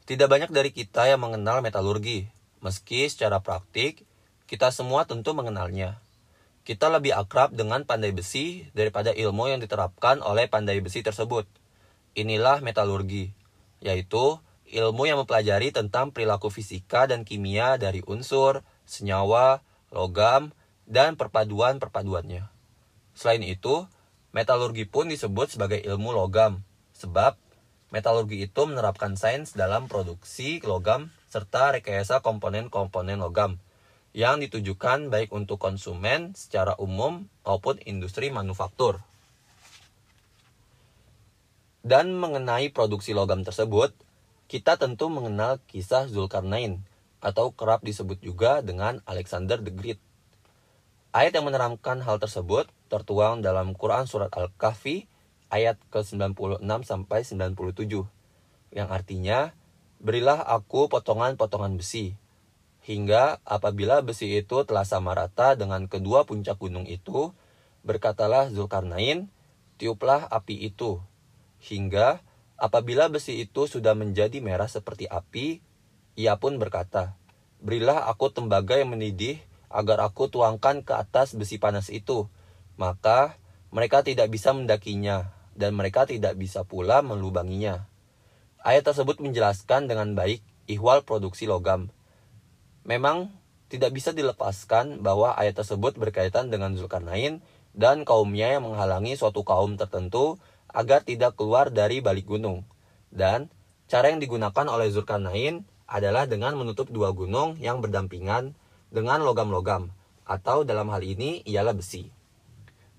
[0.06, 2.30] Tidak banyak dari kita yang mengenal metalurgi,
[2.62, 4.06] meski secara praktik
[4.50, 6.02] kita semua tentu mengenalnya.
[6.66, 11.46] Kita lebih akrab dengan pandai besi daripada ilmu yang diterapkan oleh pandai besi tersebut.
[12.18, 13.34] Inilah metalurgi,
[13.84, 20.54] yaitu ilmu yang mempelajari tentang perilaku fisika dan kimia dari unsur, senyawa, logam,
[20.90, 22.50] dan perpaduan-perpaduannya.
[23.14, 23.86] Selain itu,
[24.34, 26.62] metalurgi pun disebut sebagai ilmu logam,
[26.94, 27.38] sebab
[27.90, 33.58] Metalurgi itu menerapkan sains dalam produksi logam serta rekayasa komponen-komponen logam
[34.14, 39.02] yang ditujukan baik untuk konsumen secara umum maupun industri manufaktur.
[41.80, 43.96] Dan mengenai produksi logam tersebut,
[44.52, 46.84] kita tentu mengenal kisah Zulkarnain
[47.24, 50.00] atau kerap disebut juga dengan Alexander the Great.
[51.16, 55.10] Ayat yang menerangkan hal tersebut tertuang dalam Quran Surat Al-Kahfi
[55.50, 58.06] ayat ke-96 sampai 97
[58.70, 59.58] yang artinya
[59.98, 62.14] berilah aku potongan-potongan besi
[62.86, 67.34] hingga apabila besi itu telah sama rata dengan kedua puncak gunung itu
[67.82, 69.28] berkatalah Zulkarnain
[69.82, 71.02] tiuplah api itu
[71.60, 72.24] hingga
[72.56, 75.60] apabila besi itu sudah menjadi merah seperti api
[76.16, 77.16] ia pun berkata
[77.60, 82.28] berilah aku tembaga yang mendidih agar aku tuangkan ke atas besi panas itu
[82.80, 83.36] maka
[83.70, 87.86] mereka tidak bisa mendakinya dan mereka tidak bisa pula melubanginya.
[88.64, 90.40] Ayat tersebut menjelaskan dengan baik
[90.72, 91.92] ihwal produksi logam.
[92.88, 93.36] Memang
[93.68, 97.44] tidak bisa dilepaskan bahwa ayat tersebut berkaitan dengan Zulkarnain
[97.76, 102.66] dan kaumnya yang menghalangi suatu kaum tertentu agar tidak keluar dari balik gunung.
[103.10, 103.50] Dan
[103.90, 108.54] cara yang digunakan oleh Zulkarnain adalah dengan menutup dua gunung yang berdampingan
[108.94, 109.90] dengan logam-logam,
[110.26, 112.10] atau dalam hal ini ialah besi.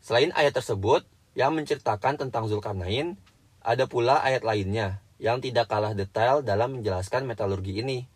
[0.03, 1.07] Selain ayat tersebut,
[1.39, 3.15] yang menceritakan tentang Zulkarnain,
[3.63, 8.09] ada pula ayat lainnya yang tidak kalah detail dalam menjelaskan metalurgi ini.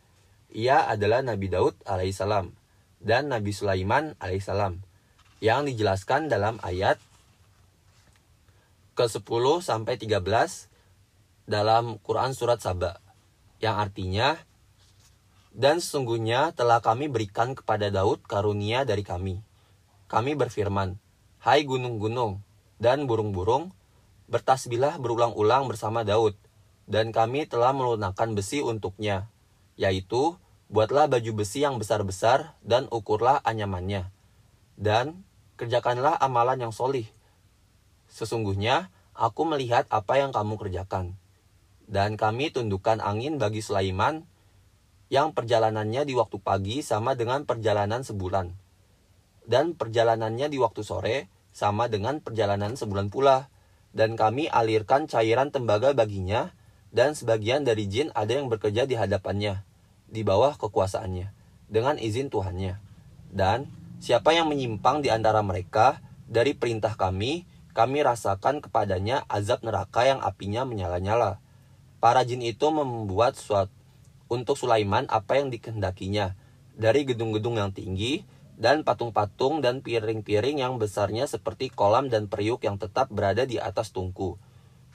[0.55, 2.51] Ia adalah Nabi Daud alaihissalam
[3.03, 4.81] dan Nabi Sulaiman alaihissalam
[5.45, 6.97] yang dijelaskan dalam ayat
[8.95, 10.23] ke-10 sampai 13
[11.45, 13.03] dalam Quran surat Saba
[13.61, 14.39] yang artinya
[15.55, 19.39] dan sesungguhnya telah kami berikan kepada Daud karunia dari kami.
[20.11, 20.99] Kami berfirman,
[21.39, 22.43] Hai gunung-gunung,
[22.83, 23.71] dan burung-burung
[24.27, 26.35] bertasbihlah berulang-ulang bersama Daud,
[26.91, 29.31] dan kami telah melunakkan besi untuknya,
[29.79, 30.35] yaitu
[30.73, 34.11] buatlah baju besi yang besar-besar dan ukurlah anyamannya,
[34.75, 35.23] dan
[35.55, 37.07] kerjakanlah amalan yang solih.
[38.15, 41.19] Sesungguhnya aku melihat apa yang kamu kerjakan,
[41.91, 44.23] dan kami tundukkan angin bagi Sulaiman
[45.11, 48.55] yang perjalanannya di waktu pagi sama dengan perjalanan sebulan,
[49.51, 53.51] dan perjalanannya di waktu sore sama dengan perjalanan sebulan pula.
[53.95, 56.51] Dan kami alirkan cairan tembaga baginya,
[56.91, 59.63] dan sebagian dari jin ada yang bekerja di hadapannya,
[60.11, 61.31] di bawah kekuasaannya.
[61.69, 62.79] dengan izin Tuhannya.
[63.35, 63.67] Dan
[63.99, 65.99] siapa yang menyimpang di antara mereka
[66.29, 71.43] dari perintah kami, kami rasakan kepadanya azab neraka yang apinya menyala-nyala.
[71.99, 73.75] Para jin itu membuat suatu
[74.31, 76.39] untuk Sulaiman apa yang dikehendakinya
[76.79, 78.23] dari gedung-gedung yang tinggi
[78.55, 83.91] dan patung-patung dan piring-piring yang besarnya seperti kolam dan periuk yang tetap berada di atas
[83.91, 84.39] tungku.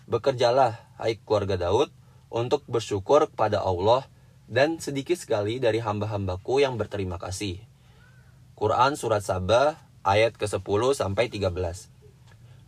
[0.07, 1.91] Bekerjalah, hai keluarga Daud,
[2.31, 4.07] untuk bersyukur kepada Allah
[4.47, 7.61] dan sedikit sekali dari hamba-hambaku yang berterima kasih.
[8.55, 11.98] Quran Surat Sabah ayat ke-10 sampai 13.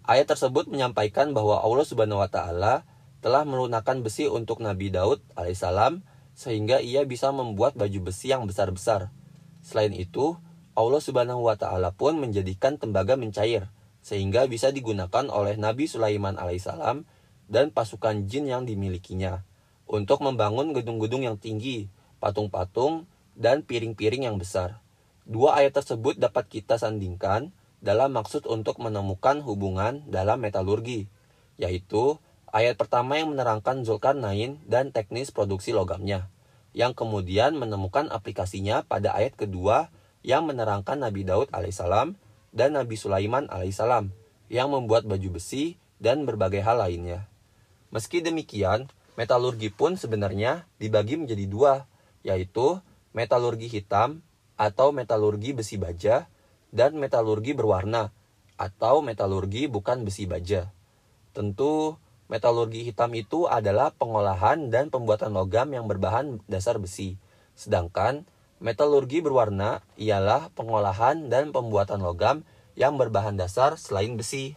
[0.01, 2.89] Ayat tersebut menyampaikan bahwa Allah Subhanahu wa taala
[3.21, 6.01] telah melunakkan besi untuk Nabi Daud alaihissalam
[6.33, 9.13] sehingga ia bisa membuat baju besi yang besar-besar.
[9.61, 10.41] Selain itu,
[10.73, 13.69] Allah Subhanahu wa taala pun menjadikan tembaga mencair
[14.01, 17.05] sehingga bisa digunakan oleh Nabi Sulaiman alaihissalam
[17.45, 19.45] dan pasukan jin yang dimilikinya
[19.85, 23.05] untuk membangun gedung-gedung yang tinggi, patung-patung,
[23.37, 24.81] dan piring-piring yang besar.
[25.29, 31.09] Dua ayat tersebut dapat kita sandingkan dalam maksud untuk menemukan hubungan dalam metalurgi,
[31.57, 32.21] yaitu
[32.53, 36.29] ayat pertama yang menerangkan Zulkarnain dan teknis produksi logamnya,
[36.77, 39.89] yang kemudian menemukan aplikasinya pada ayat kedua
[40.21, 42.13] yang menerangkan Nabi Daud alaihissalam
[42.53, 44.13] dan Nabi Sulaiman alaihissalam
[44.53, 47.25] yang membuat baju besi dan berbagai hal lainnya.
[47.89, 51.73] Meski demikian, metalurgi pun sebenarnya dibagi menjadi dua,
[52.21, 52.79] yaitu
[53.11, 54.21] metalurgi hitam
[54.55, 56.29] atau metalurgi besi baja
[56.71, 58.09] dan metalurgi berwarna
[58.55, 60.71] atau metalurgi bukan besi baja.
[61.35, 61.99] Tentu
[62.31, 67.19] metalurgi hitam itu adalah pengolahan dan pembuatan logam yang berbahan dasar besi.
[67.55, 68.23] Sedangkan
[68.61, 72.45] Metalurgi berwarna ialah pengolahan dan pembuatan logam
[72.77, 74.53] yang berbahan dasar selain besi.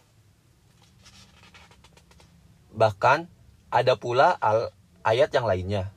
[2.69, 3.25] Bahkan
[3.73, 4.69] ada pula al
[5.01, 5.89] ayat yang lainnya.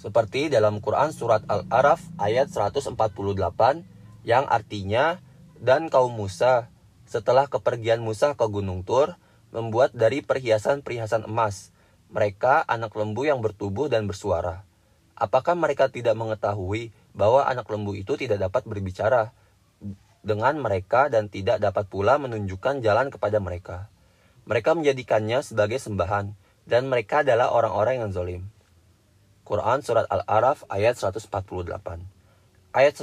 [0.00, 2.96] Seperti dalam Quran surat Al-Araf ayat 148
[4.24, 5.20] yang artinya
[5.60, 6.72] dan kaum Musa
[7.04, 9.14] setelah kepergian Musa ke Gunung Tur
[9.52, 11.70] membuat dari perhiasan-perhiasan emas
[12.10, 14.64] mereka anak lembu yang bertubuh dan bersuara
[15.14, 19.30] Apakah mereka tidak mengetahui bahwa anak lembu itu tidak dapat berbicara
[20.26, 23.86] dengan mereka dan tidak dapat pula menunjukkan jalan kepada mereka?
[24.50, 26.34] Mereka menjadikannya sebagai sembahan,
[26.66, 28.42] dan mereka adalah orang-orang yang zolim.
[29.46, 31.30] Quran Surat Al-Araf ayat 148
[32.74, 32.94] Ayat,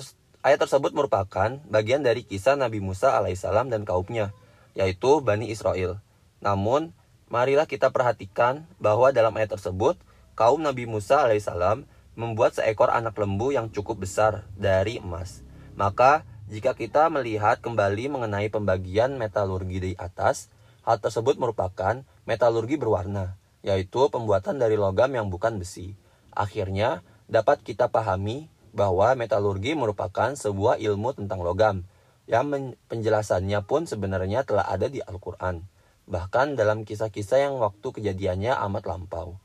[0.41, 4.33] ayat tersebut merupakan bagian dari kisah Nabi Musa alaihissalam dan kaumnya,
[4.73, 6.01] yaitu Bani Israel.
[6.41, 6.93] Namun,
[7.29, 9.97] marilah kita perhatikan bahwa dalam ayat tersebut,
[10.33, 11.85] kaum Nabi Musa alaihissalam
[12.17, 15.45] membuat seekor anak lembu yang cukup besar dari emas.
[15.77, 20.51] Maka, jika kita melihat kembali mengenai pembagian metalurgi di atas,
[20.83, 25.95] hal tersebut merupakan metalurgi berwarna, yaitu pembuatan dari logam yang bukan besi.
[26.35, 31.83] Akhirnya, dapat kita pahami bahwa metalurgi merupakan sebuah ilmu tentang logam,
[32.27, 32.47] yang
[32.87, 35.67] penjelasannya pun sebenarnya telah ada di Al-Quran.
[36.07, 39.35] Bahkan dalam kisah-kisah yang waktu kejadiannya amat lampau.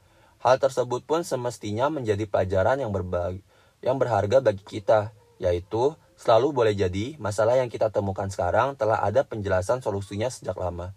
[0.42, 3.42] Hal tersebut pun semestinya menjadi pelajaran yang berbagi,
[3.82, 5.10] yang berharga bagi kita,
[5.42, 10.94] yaitu selalu boleh jadi masalah yang kita temukan sekarang telah ada penjelasan solusinya sejak lama.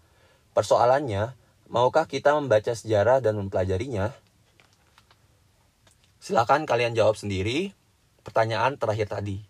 [0.54, 1.34] Persoalannya,
[1.66, 4.14] maukah kita membaca sejarah dan mempelajarinya?
[6.22, 7.79] Silakan kalian jawab sendiri
[8.30, 9.42] pertanyaan terakhir tadi.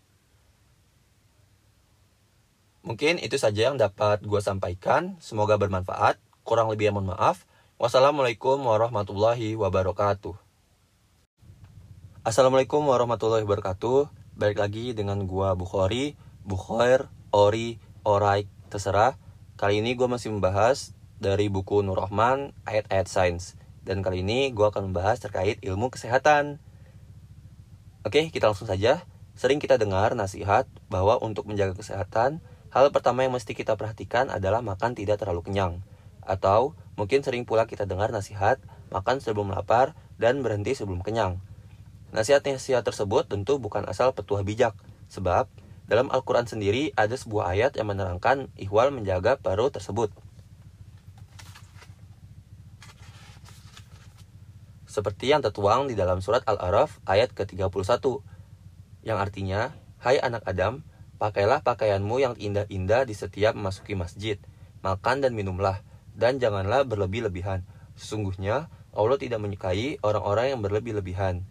[2.87, 5.19] Mungkin itu saja yang dapat gue sampaikan.
[5.19, 6.15] Semoga bermanfaat.
[6.47, 7.43] Kurang lebih mohon maaf.
[7.75, 10.35] Wassalamualaikum warahmatullahi wabarakatuh.
[12.23, 14.11] Assalamualaikum warahmatullahi wabarakatuh.
[14.35, 19.15] Balik lagi dengan gua Bukhari, Bukhair, Ori, Orai, terserah.
[19.55, 23.55] Kali ini gua masih membahas dari buku Nur Rahman, ayat-ayat sains.
[23.87, 26.59] Dan kali ini gua akan membahas terkait ilmu kesehatan.
[28.03, 29.03] Oke, kita langsung saja.
[29.35, 34.59] Sering kita dengar nasihat bahwa untuk menjaga kesehatan, hal pertama yang mesti kita perhatikan adalah
[34.59, 35.79] makan tidak terlalu kenyang.
[36.23, 38.59] Atau Mungkin sering pula kita dengar nasihat,
[38.91, 41.39] makan sebelum lapar dan berhenti sebelum kenyang.
[42.11, 44.75] Nasihat-nasihat tersebut tentu bukan asal petua bijak,
[45.07, 45.47] sebab
[45.87, 50.11] dalam Al-Quran sendiri ada sebuah ayat yang menerangkan ihwal menjaga perut tersebut.
[54.89, 58.01] Seperti yang tertuang di dalam surat Al-Araf ayat ke-31,
[59.05, 59.69] yang artinya,
[60.01, 60.81] Hai anak Adam,
[61.21, 64.41] pakailah pakaianmu yang indah-indah di setiap memasuki masjid,
[64.81, 65.85] makan dan minumlah,
[66.17, 67.61] dan janganlah berlebih-lebihan.
[68.01, 71.45] Sesungguhnya Allah tidak menyukai orang-orang yang berlebih-lebihan.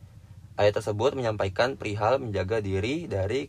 [0.59, 3.47] Ayat tersebut menyampaikan perihal menjaga diri dari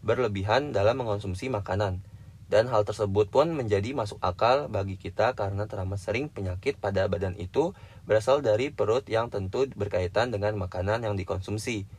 [0.00, 2.00] berlebihan dalam mengonsumsi makanan.
[2.46, 7.34] Dan hal tersebut pun menjadi masuk akal bagi kita karena teramat sering penyakit pada badan
[7.34, 7.74] itu
[8.06, 11.90] berasal dari perut yang tentu berkaitan dengan makanan yang dikonsumsi.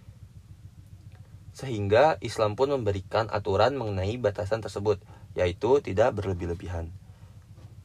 [1.51, 5.03] Sehingga Islam pun memberikan aturan mengenai batasan tersebut,
[5.35, 6.95] yaitu tidak berlebih-lebihan.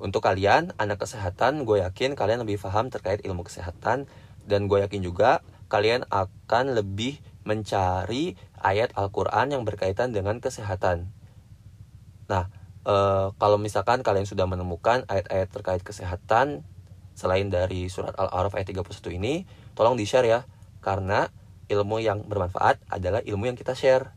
[0.03, 4.07] Untuk kalian, anak kesehatan, gue yakin kalian lebih paham terkait ilmu kesehatan,
[4.47, 11.11] dan gue yakin juga kalian akan lebih mencari ayat Al-Quran yang berkaitan dengan kesehatan.
[12.27, 12.51] Nah,
[12.83, 12.95] e,
[13.39, 16.67] kalau misalkan kalian sudah menemukan ayat-ayat terkait kesehatan
[17.15, 19.47] selain dari surat Al-Araf ayat 31 ini,
[19.79, 20.41] tolong di-share ya,
[20.83, 21.31] karena
[21.71, 24.13] ilmu yang bermanfaat adalah ilmu yang kita share.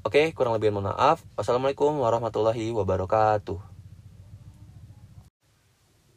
[0.00, 1.20] Oke, kurang lebih mohon maaf.
[1.36, 3.60] Wassalamualaikum warahmatullahi wabarakatuh.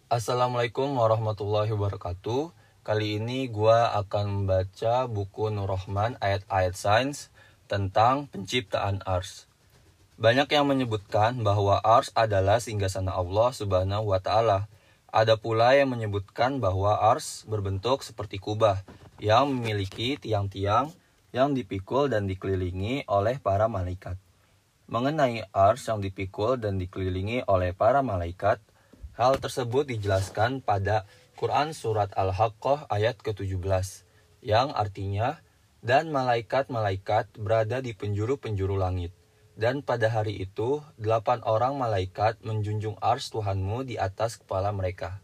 [0.07, 2.53] Assalamualaikum warahmatullahi wabarakatuh.
[2.83, 7.31] Kali ini gue akan membaca buku Nur Rahman ayat-ayat sains
[7.65, 9.51] tentang penciptaan Ars.
[10.13, 14.69] Banyak yang menyebutkan bahwa Ars adalah singgasana Allah Subhanahu wa taala.
[15.09, 18.85] Ada pula yang menyebutkan bahwa Ars berbentuk seperti kubah
[19.17, 20.93] yang memiliki tiang-tiang
[21.33, 24.21] yang dipikul dan dikelilingi oleh para malaikat.
[24.85, 28.61] Mengenai Ars yang dipikul dan dikelilingi oleh para malaikat,
[29.17, 31.09] hal tersebut dijelaskan pada
[31.41, 34.05] Quran Surat Al-Haqqah ayat ke-17
[34.45, 35.41] yang artinya
[35.81, 39.09] dan malaikat-malaikat berada di penjuru-penjuru langit.
[39.53, 45.21] Dan pada hari itu, delapan orang malaikat menjunjung ars Tuhanmu di atas kepala mereka.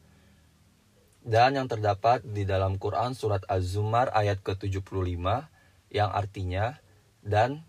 [1.26, 5.50] Dan yang terdapat di dalam Quran Surat Az-Zumar ayat ke-75
[5.90, 6.78] yang artinya,
[7.26, 7.66] Dan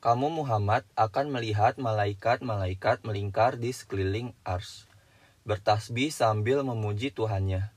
[0.00, 4.88] kamu Muhammad akan melihat malaikat-malaikat melingkar di sekeliling ars,
[5.44, 7.72] bertasbih sambil memuji Tuhannya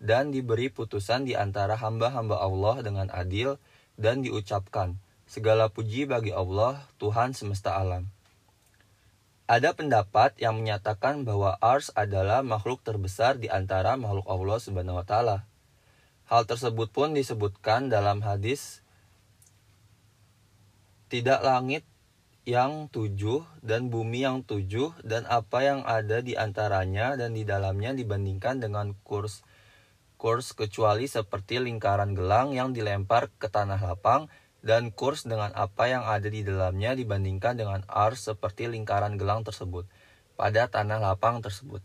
[0.00, 3.56] dan diberi putusan di antara hamba-hamba Allah dengan adil
[3.96, 8.06] dan diucapkan, segala puji bagi Allah, Tuhan semesta alam.
[9.46, 15.06] Ada pendapat yang menyatakan bahwa Ars adalah makhluk terbesar di antara makhluk Allah Subhanahu wa
[15.06, 15.46] taala.
[16.26, 18.82] Hal tersebut pun disebutkan dalam hadis
[21.06, 21.86] tidak langit
[22.46, 27.94] yang tujuh dan bumi yang tujuh dan apa yang ada di antaranya dan di dalamnya
[27.94, 29.46] dibandingkan dengan kurs
[30.18, 34.30] kurs kecuali seperti lingkaran gelang yang dilempar ke tanah lapang
[34.64, 39.88] dan kurs dengan apa yang ada di dalamnya dibandingkan dengan ars seperti lingkaran gelang tersebut
[40.36, 41.80] pada tanah lapang tersebut.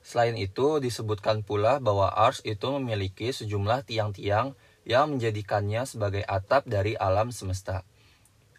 [0.00, 4.54] Selain itu, disebutkan pula bahwa ars itu memiliki sejumlah tiang-tiang
[4.86, 7.82] yang menjadikannya sebagai atap dari alam semesta.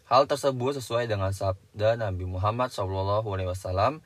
[0.04, 4.04] Hal tersebut sesuai dengan sabda Nabi Muhammad SAW.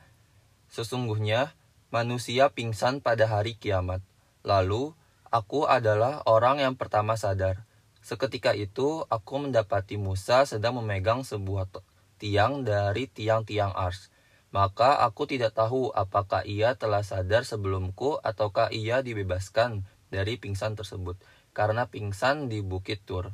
[0.71, 1.51] Sesungguhnya
[1.91, 3.99] manusia pingsan pada hari kiamat
[4.43, 4.91] Lalu,
[5.31, 7.63] aku adalah orang yang pertama sadar.
[8.03, 11.71] Seketika itu, aku mendapati Musa sedang memegang sebuah
[12.19, 14.11] tiang dari tiang-tiang ars.
[14.51, 21.15] Maka aku tidak tahu apakah ia telah sadar sebelumku ataukah ia dibebaskan dari pingsan tersebut.
[21.55, 23.31] Karena pingsan di Bukit Tur.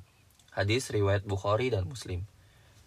[0.54, 2.30] Hadis riwayat Bukhari dan Muslim.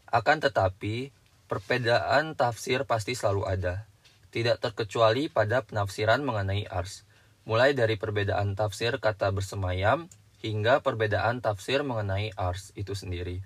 [0.06, 1.10] Akan tetapi,
[1.50, 3.90] perbedaan tafsir pasti selalu ada.
[4.30, 7.04] Tidak terkecuali pada penafsiran mengenai ars
[7.42, 10.06] mulai dari perbedaan tafsir kata bersemayam
[10.43, 13.40] hingga perbedaan tafsir mengenai ars itu sendiri.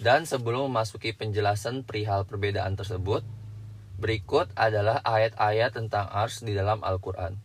[0.00, 3.24] Dan sebelum memasuki penjelasan perihal perbedaan tersebut,
[4.00, 7.36] berikut adalah ayat-ayat tentang ars di dalam Al-Quran.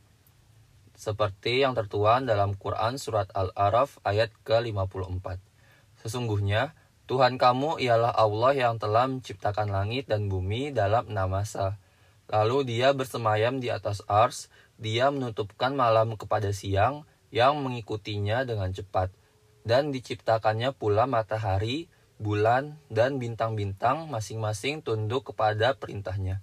[0.95, 5.43] Seperti yang tertuang dalam Quran Surat Al-Araf ayat ke-54.
[5.99, 6.71] Sesungguhnya,
[7.05, 11.75] Tuhan kamu ialah Allah yang telah menciptakan langit dan bumi dalam enam masa.
[12.31, 19.11] Lalu dia bersemayam di atas ars dia menutupkan malam kepada siang yang mengikutinya dengan cepat,
[19.67, 26.39] dan diciptakannya pula matahari, bulan, dan bintang-bintang masing-masing tunduk kepada perintahnya.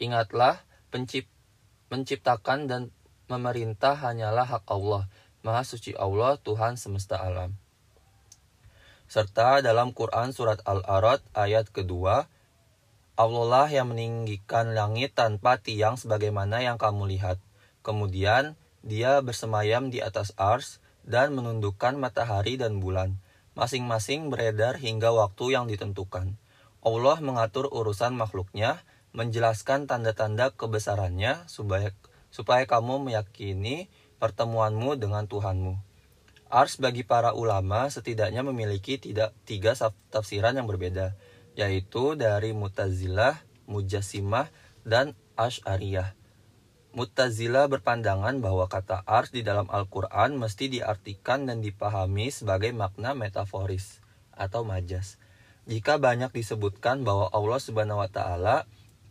[0.00, 1.28] Ingatlah, pencip
[1.92, 2.82] menciptakan dan
[3.28, 5.04] memerintah hanyalah hak Allah,
[5.44, 7.52] Maha Suci Allah, Tuhan semesta alam.
[9.12, 12.32] Serta dalam Quran Surat Al-Arad ayat kedua,
[13.18, 17.42] Allah lah yang meninggikan langit tanpa tiang sebagaimana yang kamu lihat.
[17.82, 18.54] Kemudian
[18.88, 23.20] dia bersemayam di atas ars dan menundukkan matahari dan bulan.
[23.52, 26.40] Masing-masing beredar hingga waktu yang ditentukan.
[26.80, 28.80] Allah mengatur urusan makhluknya,
[29.12, 31.92] menjelaskan tanda-tanda kebesarannya supaya,
[32.32, 35.76] supaya kamu meyakini pertemuanmu dengan Tuhanmu.
[36.48, 39.76] Ars bagi para ulama setidaknya memiliki tidak tiga
[40.08, 41.12] tafsiran yang berbeda
[41.58, 44.46] yaitu dari Mutazilah, Mujassimah,
[44.86, 46.17] dan Ash'ariyah.
[46.96, 54.00] Mutazila berpandangan bahwa kata ars di dalam Al-Quran mesti diartikan dan dipahami sebagai makna metaforis
[54.32, 55.20] atau majas.
[55.68, 58.64] Jika banyak disebutkan bahwa Allah Subhanahu wa taala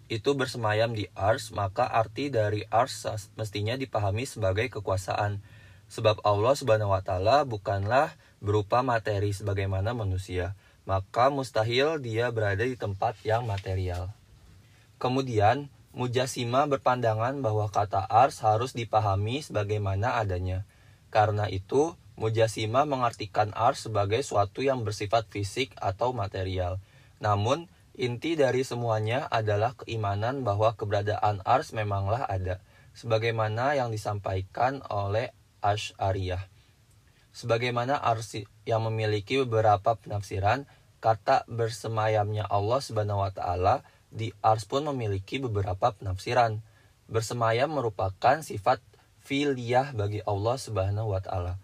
[0.10, 3.06] itu bersemayam di ars, maka arti dari ars
[3.38, 5.38] mestinya dipahami sebagai kekuasaan.
[5.86, 10.58] Sebab Allah Subhanahu wa taala bukanlah berupa materi sebagaimana manusia,
[10.90, 14.10] maka mustahil dia berada di tempat yang material.
[14.98, 20.70] Kemudian, Mujasima berpandangan bahwa kata ars harus dipahami sebagaimana adanya.
[21.10, 26.82] Karena itu, Mujasima mengartikan ars sebagai suatu yang bersifat fisik atau material.
[27.18, 32.62] Namun, inti dari semuanya adalah keimanan bahwa keberadaan ars memanglah ada,
[32.98, 36.42] sebagaimana yang disampaikan oleh Ash'ariyah.
[37.38, 38.34] Sebagaimana ars
[38.66, 40.66] yang memiliki beberapa penafsiran,
[40.98, 46.64] kata bersemayamnya Allah Subhanahu wa taala di ars pun memiliki beberapa penafsiran.
[47.08, 48.84] Bersemayam merupakan sifat
[49.24, 51.60] filiyah bagi Allah Subhanahu wa taala.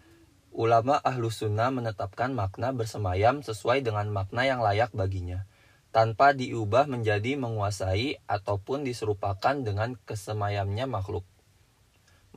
[0.54, 5.50] Ulama ahlu sunnah menetapkan makna bersemayam sesuai dengan makna yang layak baginya,
[5.89, 11.26] tanpa diubah menjadi menguasai ataupun diserupakan dengan kesemayamnya makhluk.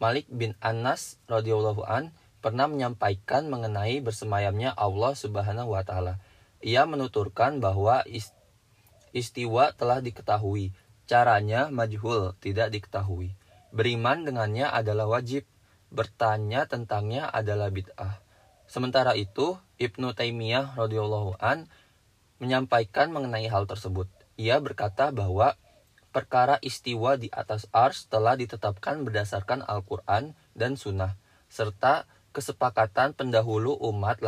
[0.00, 6.16] Malik bin Anas radhiyallahu an pernah menyampaikan mengenai bersemayamnya Allah Subhanahu wa taala.
[6.64, 8.00] Ia menuturkan bahwa
[9.16, 10.76] istiwa telah diketahui,
[11.08, 13.32] caranya majhul, tidak diketahui.
[13.72, 15.48] Beriman dengannya adalah wajib,
[15.88, 18.20] bertanya tentangnya adalah bid'ah.
[18.68, 21.64] Sementara itu, Ibnu Taimiyah radhiyallahu an
[22.36, 24.10] menyampaikan mengenai hal tersebut.
[24.36, 25.56] Ia berkata bahwa
[26.12, 31.16] perkara istiwa di atas ars telah ditetapkan berdasarkan Al-Quran dan Sunnah,
[31.48, 32.04] serta
[32.36, 34.20] kesepakatan pendahulu umat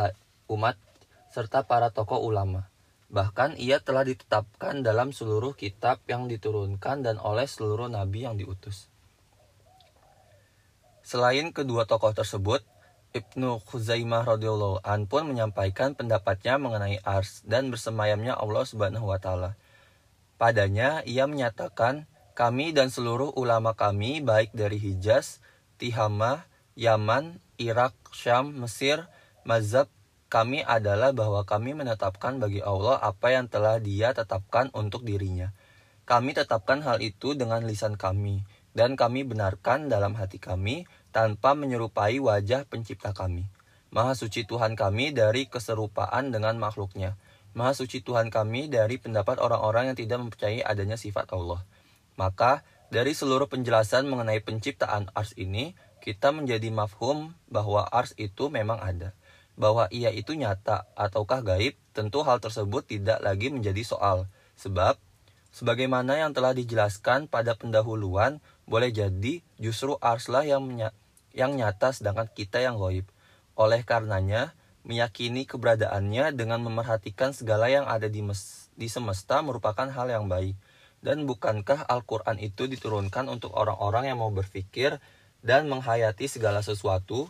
[0.49, 0.81] umat
[1.29, 2.65] serta para tokoh ulama.
[3.09, 8.85] Bahkan ia telah ditetapkan dalam seluruh kitab yang diturunkan dan oleh seluruh nabi yang diutus.
[11.01, 12.61] Selain kedua tokoh tersebut,
[13.09, 19.57] Ibnu Khuzaimah radhiyallahu an pun menyampaikan pendapatnya mengenai ars dan bersemayamnya Allah Subhanahu wa taala.
[20.37, 22.05] Padanya ia menyatakan,
[22.37, 25.41] kami dan seluruh ulama kami baik dari Hijaz,
[25.81, 26.45] Tihamah,
[26.77, 29.09] Yaman, Irak, Syam, Mesir,
[29.43, 29.89] Mazhab
[30.29, 35.49] kami adalah bahwa kami menetapkan bagi Allah apa yang telah Dia tetapkan untuk dirinya.
[36.05, 38.45] Kami tetapkan hal itu dengan lisan kami,
[38.77, 43.49] dan kami benarkan dalam hati kami tanpa menyerupai wajah pencipta kami.
[43.89, 47.17] Maha suci Tuhan kami dari keserupaan dengan makhluknya.
[47.57, 51.65] Maha suci Tuhan kami dari pendapat orang-orang yang tidak mempercayai adanya sifat Allah.
[52.21, 52.61] Maka,
[52.93, 55.73] dari seluruh penjelasan mengenai penciptaan ars ini,
[56.05, 59.17] kita menjadi mafhum bahwa ars itu memang ada
[59.59, 64.31] bahwa ia itu nyata ataukah gaib, tentu hal tersebut tidak lagi menjadi soal.
[64.55, 64.95] Sebab,
[65.51, 70.63] sebagaimana yang telah dijelaskan pada pendahuluan, boleh jadi justru arslah yang,
[71.35, 73.03] yang nyata sedangkan kita yang gaib.
[73.59, 74.55] Oleh karenanya,
[74.87, 78.23] meyakini keberadaannya dengan memerhatikan segala yang ada di,
[78.79, 80.55] di semesta merupakan hal yang baik.
[81.03, 84.99] Dan bukankah Al-Quran itu diturunkan untuk orang-orang yang mau berpikir
[85.43, 87.27] dan menghayati segala sesuatu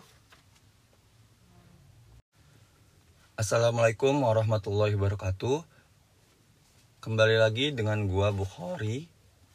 [3.40, 5.64] Assalamualaikum warahmatullahi wabarakatuh.
[7.00, 9.08] Kembali lagi dengan gua Bukhari.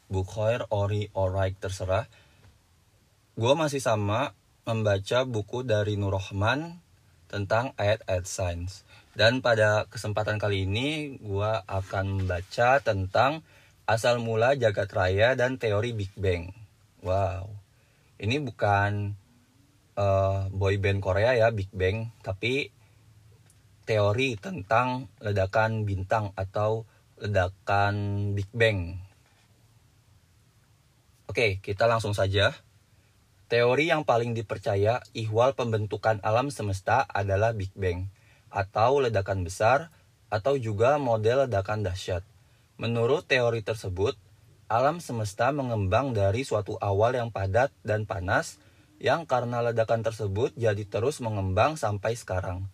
[0.09, 2.09] Bukhair, Ori, Alright, terserah.
[3.37, 4.33] Gua masih sama
[4.65, 6.81] membaca buku dari Nur Rahman
[7.29, 8.89] Tentang ayat-ayat sains.
[9.13, 13.45] Dan pada kesempatan kali ini gua akan membaca tentang
[13.85, 16.57] Asal mula jagat raya dan teori Big Bang.
[17.05, 17.53] Wow.
[18.17, 19.13] Ini bukan
[20.01, 22.09] uh, boy band Korea ya Big Bang.
[22.25, 22.73] Tapi
[23.85, 26.89] teori tentang ledakan bintang atau
[27.21, 27.95] ledakan
[28.33, 28.99] Big Bang.
[31.29, 32.53] Oke, kita langsung saja.
[33.49, 38.09] Teori yang paling dipercaya ihwal pembentukan alam semesta adalah Big Bang
[38.49, 39.93] atau ledakan besar
[40.33, 42.25] atau juga model ledakan dahsyat.
[42.81, 44.19] Menurut teori tersebut,
[44.67, 48.59] alam semesta mengembang dari suatu awal yang padat dan panas
[48.99, 52.67] yang karena ledakan tersebut jadi terus mengembang sampai sekarang.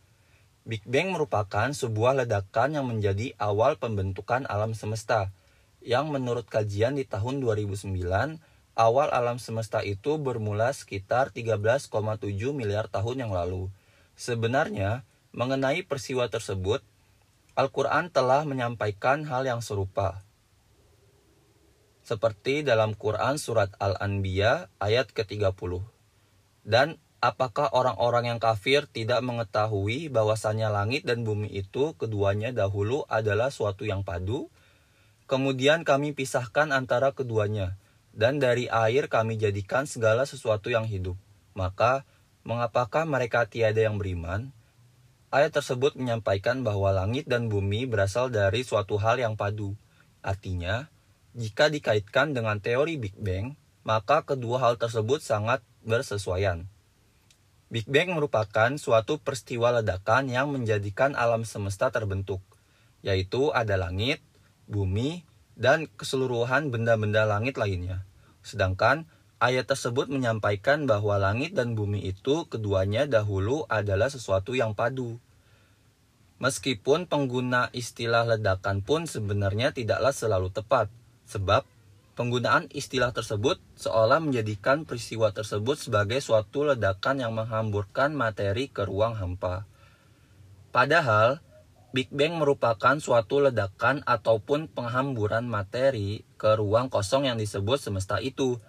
[0.70, 5.34] Big Bang merupakan sebuah ledakan yang menjadi awal pembentukan alam semesta,
[5.82, 7.90] yang menurut kajian di tahun 2009,
[8.78, 11.90] awal alam semesta itu bermula sekitar 13,7
[12.54, 13.66] miliar tahun yang lalu.
[14.14, 15.02] Sebenarnya,
[15.34, 16.86] mengenai peristiwa tersebut,
[17.58, 20.22] Al-Quran telah menyampaikan hal yang serupa.
[22.06, 25.82] Seperti dalam Quran Surat Al-Anbiya ayat ke-30.
[26.62, 33.52] Dan Apakah orang-orang yang kafir tidak mengetahui bahwasannya langit dan bumi itu keduanya dahulu adalah
[33.52, 34.48] suatu yang padu?
[35.28, 37.76] Kemudian kami pisahkan antara keduanya,
[38.16, 41.12] dan dari air kami jadikan segala sesuatu yang hidup.
[41.52, 42.08] Maka,
[42.40, 44.48] mengapakah mereka tiada yang beriman?
[45.28, 49.76] Ayat tersebut menyampaikan bahwa langit dan bumi berasal dari suatu hal yang padu.
[50.24, 50.88] Artinya,
[51.36, 56.64] jika dikaitkan dengan teori Big Bang, maka kedua hal tersebut sangat bersesuaian.
[57.70, 62.42] Big Bang merupakan suatu peristiwa ledakan yang menjadikan alam semesta terbentuk.
[63.00, 64.20] yaitu ada langit,
[64.68, 65.24] bumi,
[65.56, 68.04] dan keseluruhan benda-benda langit lainnya.
[68.44, 69.08] Sedangkan
[69.40, 75.16] ayat tersebut menyampaikan bahwa langit dan bumi itu keduanya dahulu adalah sesuatu yang padu.
[76.40, 80.92] Meskipun pengguna istilah ledakan pun sebenarnya tidaklah selalu tepat,
[81.24, 81.64] sebab
[82.20, 89.16] penggunaan istilah tersebut seolah menjadikan peristiwa tersebut sebagai suatu ledakan yang menghamburkan materi ke ruang
[89.16, 89.64] hampa.
[90.68, 91.40] Padahal,
[91.96, 98.60] Big Bang merupakan suatu ledakan ataupun penghamburan materi ke ruang kosong yang disebut semesta itu,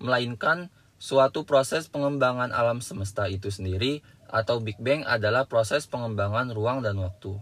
[0.00, 4.00] melainkan suatu proses pengembangan alam semesta itu sendiri
[4.32, 7.36] atau Big Bang adalah proses pengembangan ruang dan waktu.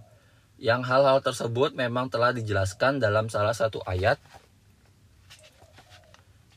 [0.59, 4.19] Yang hal-hal tersebut memang telah dijelaskan dalam salah satu ayat.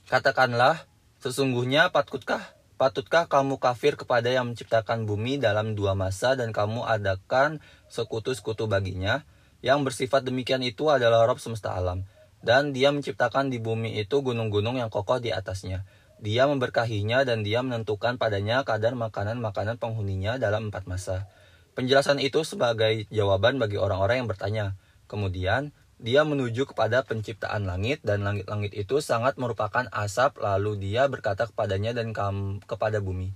[0.09, 0.89] Katakanlah,
[1.21, 7.59] sesungguhnya patutkah Patutkah kamu kafir kepada yang menciptakan bumi dalam dua masa dan kamu adakan
[7.91, 9.27] sekutu-sekutu baginya?
[9.59, 12.07] Yang bersifat demikian itu adalah Rob semesta alam.
[12.39, 15.83] Dan dia menciptakan di bumi itu gunung-gunung yang kokoh di atasnya.
[16.23, 21.27] Dia memberkahinya dan dia menentukan padanya kadar makanan-makanan penghuninya dalam empat masa.
[21.75, 24.65] Penjelasan itu sebagai jawaban bagi orang-orang yang bertanya.
[25.11, 31.51] Kemudian, dia menuju kepada penciptaan langit dan langit-langit itu sangat merupakan asap lalu dia berkata
[31.51, 33.35] kepadanya dan kam, kepada bumi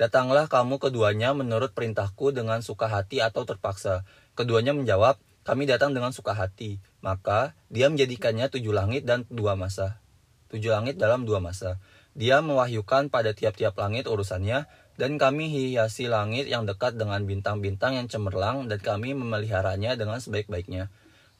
[0.00, 4.08] Datanglah kamu keduanya menurut perintahku dengan suka hati atau terpaksa.
[4.32, 6.80] Keduanya menjawab kami datang dengan suka hati.
[7.04, 10.00] Maka dia menjadikannya tujuh langit dan dua masa.
[10.48, 11.76] Tujuh langit dalam dua masa.
[12.16, 14.64] Dia mewahyukan pada tiap-tiap langit urusannya
[14.96, 20.88] dan kami hiasi langit yang dekat dengan bintang-bintang yang cemerlang dan kami memeliharanya dengan sebaik-baiknya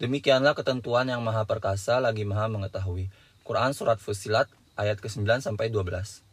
[0.01, 3.12] Demikianlah ketentuan yang maha perkasa lagi maha mengetahui.
[3.44, 6.24] Quran Surat Fusilat ayat ke-9 sampai 12.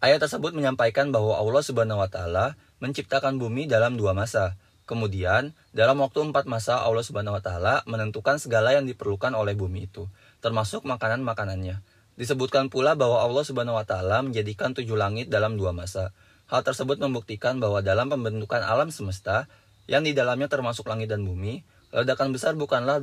[0.00, 4.56] Ayat tersebut menyampaikan bahwa Allah Subhanahu wa taala menciptakan bumi dalam dua masa.
[4.88, 9.84] Kemudian, dalam waktu empat masa Allah Subhanahu wa taala menentukan segala yang diperlukan oleh bumi
[9.84, 10.08] itu,
[10.40, 11.84] termasuk makanan-makanannya.
[12.16, 16.16] Disebutkan pula bahwa Allah Subhanahu wa taala menjadikan tujuh langit dalam dua masa.
[16.48, 19.52] Hal tersebut membuktikan bahwa dalam pembentukan alam semesta
[19.84, 21.60] yang di dalamnya termasuk langit dan bumi,
[21.90, 23.02] Ledakan besar bukanlah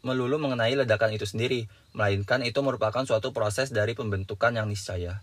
[0.00, 5.20] melulu mengenai ledakan itu sendiri, melainkan itu merupakan suatu proses dari pembentukan yang niscaya.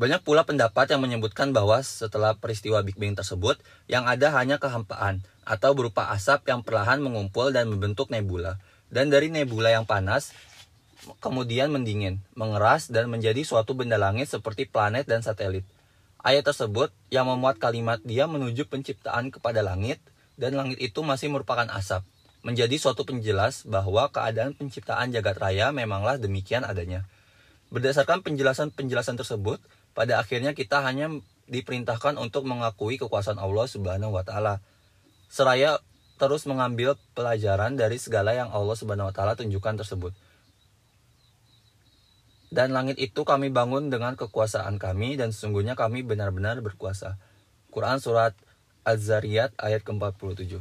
[0.00, 5.20] Banyak pula pendapat yang menyebutkan bahwa setelah peristiwa Big Bang tersebut, yang ada hanya kehampaan
[5.44, 8.56] atau berupa asap yang perlahan mengumpul dan membentuk nebula.
[8.88, 10.32] Dan dari nebula yang panas,
[11.20, 15.68] kemudian mendingin, mengeras, dan menjadi suatu benda langit seperti planet dan satelit.
[16.20, 19.96] Ayat tersebut yang memuat kalimat dia menuju penciptaan kepada langit
[20.36, 22.04] dan langit itu masih merupakan asap.
[22.44, 27.08] Menjadi suatu penjelas bahwa keadaan penciptaan jagat raya memanglah demikian adanya.
[27.72, 29.60] Berdasarkan penjelasan-penjelasan tersebut,
[29.96, 31.08] pada akhirnya kita hanya
[31.48, 34.60] diperintahkan untuk mengakui kekuasaan Allah Subhanahu wa taala.
[35.32, 35.80] Seraya
[36.20, 40.12] terus mengambil pelajaran dari segala yang Allah Subhanahu wa taala tunjukkan tersebut.
[42.50, 47.14] Dan langit itu kami bangun dengan kekuasaan kami dan sesungguhnya kami benar-benar berkuasa.
[47.70, 48.34] Quran Surat
[48.82, 50.58] Az-Zariyat ayat ke-47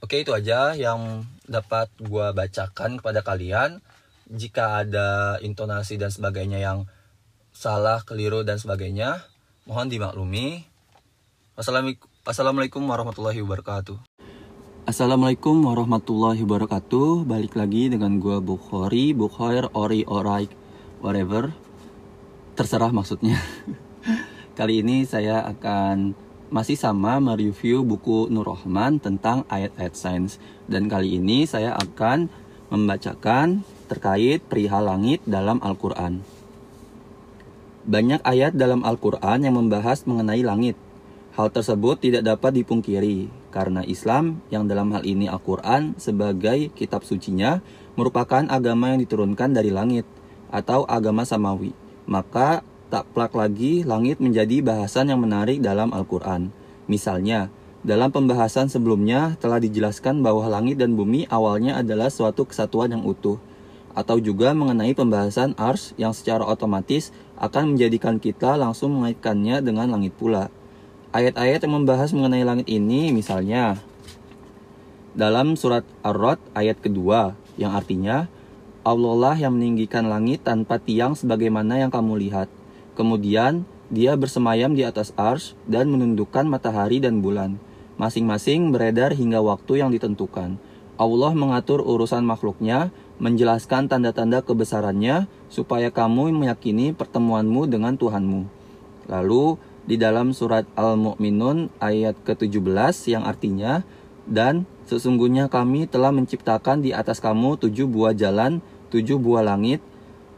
[0.00, 3.80] Oke itu aja yang dapat gue bacakan kepada kalian.
[4.28, 6.88] Jika ada intonasi dan sebagainya yang
[7.52, 9.24] salah, keliru dan sebagainya,
[9.64, 10.68] mohon dimaklumi.
[11.56, 14.13] Wassalamualaikum warahmatullahi wabarakatuh.
[14.84, 17.24] Assalamualaikum warahmatullahi wabarakatuh.
[17.24, 20.44] Balik lagi dengan gue Bukhari Bukhair, Ori, Orai,
[21.00, 21.56] whatever.
[22.52, 23.40] Terserah maksudnya.
[24.60, 26.12] Kali ini saya akan
[26.52, 30.36] masih sama mereview buku Nur Rahman tentang ayat-ayat sains.
[30.68, 32.28] Dan kali ini saya akan
[32.68, 36.20] membacakan terkait perihal langit dalam Al-Quran.
[37.88, 40.76] Banyak ayat dalam Al-Quran yang membahas mengenai langit.
[41.40, 47.62] Hal tersebut tidak dapat dipungkiri karena Islam yang dalam hal ini Al-Quran sebagai kitab sucinya
[47.94, 50.02] merupakan agama yang diturunkan dari langit
[50.50, 51.70] atau agama samawi.
[52.10, 56.50] Maka tak plak lagi langit menjadi bahasan yang menarik dalam Al-Quran.
[56.90, 57.54] Misalnya,
[57.86, 63.38] dalam pembahasan sebelumnya telah dijelaskan bahwa langit dan bumi awalnya adalah suatu kesatuan yang utuh
[63.94, 70.18] atau juga mengenai pembahasan ars yang secara otomatis akan menjadikan kita langsung mengaitkannya dengan langit
[70.18, 70.50] pula.
[71.14, 73.78] Ayat-ayat yang membahas mengenai langit ini misalnya
[75.14, 78.26] dalam surat Ar-Rod ayat kedua yang artinya
[78.82, 82.50] Allah lah yang meninggikan langit tanpa tiang sebagaimana yang kamu lihat.
[82.98, 83.62] Kemudian
[83.94, 87.62] dia bersemayam di atas ars dan menundukkan matahari dan bulan.
[87.94, 90.58] Masing-masing beredar hingga waktu yang ditentukan.
[90.98, 92.90] Allah mengatur urusan makhluknya,
[93.22, 98.50] menjelaskan tanda-tanda kebesarannya, supaya kamu meyakini pertemuanmu dengan Tuhanmu.
[99.06, 103.84] Lalu di dalam surat Al-Mu'minun ayat ke-17 yang artinya
[104.24, 109.84] dan sesungguhnya kami telah menciptakan di atas kamu tujuh buah jalan, tujuh buah langit,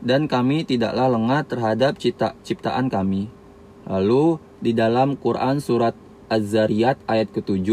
[0.02, 3.30] dan kami tidaklah lengah terhadap cipta ciptaan kami.
[3.86, 5.94] Lalu di dalam Quran surat
[6.26, 7.70] Az-Zariyat ayat ke-7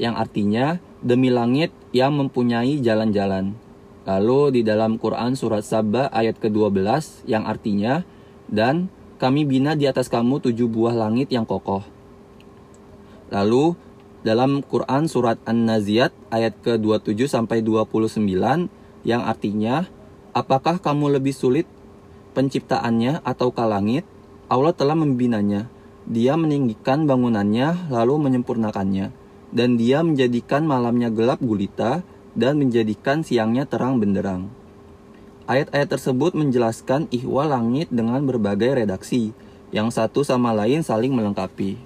[0.00, 3.52] yang artinya demi langit yang mempunyai jalan-jalan.
[4.08, 8.04] Lalu di dalam Quran surat Sabah ayat ke-12 yang artinya
[8.48, 11.86] dan kami bina di atas kamu tujuh buah langit yang kokoh.
[13.30, 13.78] Lalu
[14.24, 18.18] dalam Quran surat An-Naziyat ayat ke-27 sampai 29
[19.04, 19.84] yang artinya
[20.32, 21.68] apakah kamu lebih sulit
[22.32, 24.08] penciptaannya atau langit?
[24.48, 25.68] Allah telah membinanya.
[26.04, 29.12] Dia meninggikan bangunannya lalu menyempurnakannya
[29.54, 32.04] dan dia menjadikan malamnya gelap gulita
[32.34, 34.50] dan menjadikan siangnya terang benderang.
[35.44, 39.36] Ayat-ayat tersebut menjelaskan ihwal langit dengan berbagai redaksi,
[39.76, 41.76] yang satu sama lain saling melengkapi.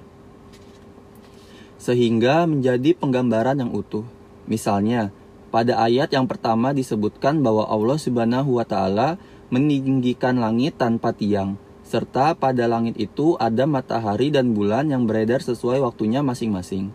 [1.75, 4.07] Sehingga menjadi penggambaran yang utuh.
[4.47, 5.11] Misalnya,
[5.51, 9.19] pada ayat yang pertama disebutkan bahwa Allah Subhanahu wa taala
[9.51, 15.83] meninggikan langit tanpa tiang, serta pada langit itu ada matahari dan bulan yang beredar sesuai
[15.83, 16.95] waktunya masing-masing.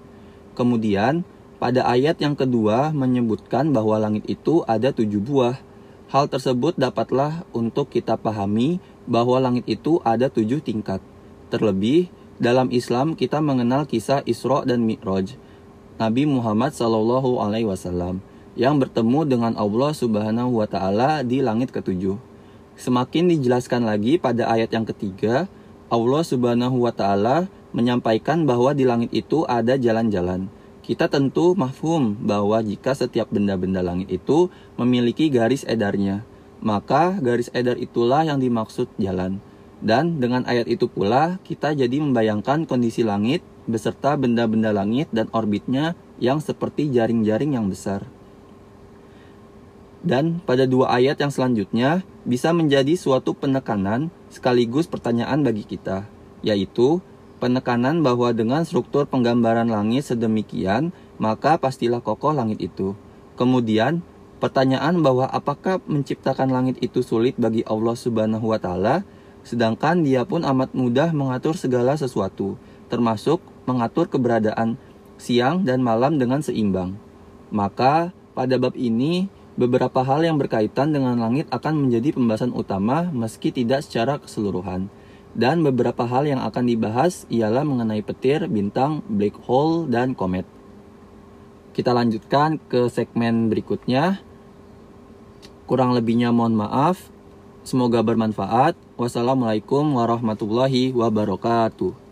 [0.55, 1.27] Kemudian,
[1.59, 5.57] pada ayat yang kedua menyebutkan bahwa langit itu ada tujuh buah,
[6.13, 8.77] Hal tersebut dapatlah untuk kita pahami
[9.09, 11.01] bahwa langit itu ada tujuh tingkat.
[11.49, 15.33] Terlebih, dalam Islam kita mengenal kisah Isra dan Mi'raj.
[15.97, 18.21] Nabi Muhammad Shallallahu Alaihi Wasallam
[18.53, 22.21] yang bertemu dengan Allah Subhanahu Wa Taala di langit ketujuh.
[22.77, 25.49] Semakin dijelaskan lagi pada ayat yang ketiga,
[25.89, 30.45] Allah Subhanahu Wa Taala menyampaikan bahwa di langit itu ada jalan-jalan
[30.83, 36.27] kita tentu mafhum bahwa jika setiap benda-benda langit itu memiliki garis edarnya,
[36.59, 39.39] maka garis edar itulah yang dimaksud jalan.
[39.83, 45.95] Dan dengan ayat itu pula kita jadi membayangkan kondisi langit beserta benda-benda langit dan orbitnya
[46.19, 48.03] yang seperti jaring-jaring yang besar.
[50.03, 56.07] Dan pada dua ayat yang selanjutnya bisa menjadi suatu penekanan sekaligus pertanyaan bagi kita,
[56.43, 56.99] yaitu
[57.43, 62.95] penekanan bahwa dengan struktur penggambaran langit sedemikian, maka pastilah kokoh langit itu.
[63.35, 63.99] Kemudian,
[64.39, 69.03] pertanyaan bahwa apakah menciptakan langit itu sulit bagi Allah Subhanahu wa taala,
[69.43, 72.55] sedangkan Dia pun amat mudah mengatur segala sesuatu,
[72.87, 74.79] termasuk mengatur keberadaan
[75.19, 76.95] siang dan malam dengan seimbang.
[77.51, 79.27] Maka, pada bab ini
[79.59, 84.87] beberapa hal yang berkaitan dengan langit akan menjadi pembahasan utama meski tidak secara keseluruhan.
[85.33, 90.45] Dan beberapa hal yang akan dibahas ialah mengenai petir, bintang, black hole, dan komet.
[91.73, 94.21] Kita lanjutkan ke segmen berikutnya.
[95.65, 97.09] Kurang lebihnya mohon maaf.
[97.65, 98.77] Semoga bermanfaat.
[98.93, 102.02] Wassalamualaikum warahmatullahi wabarakatuh.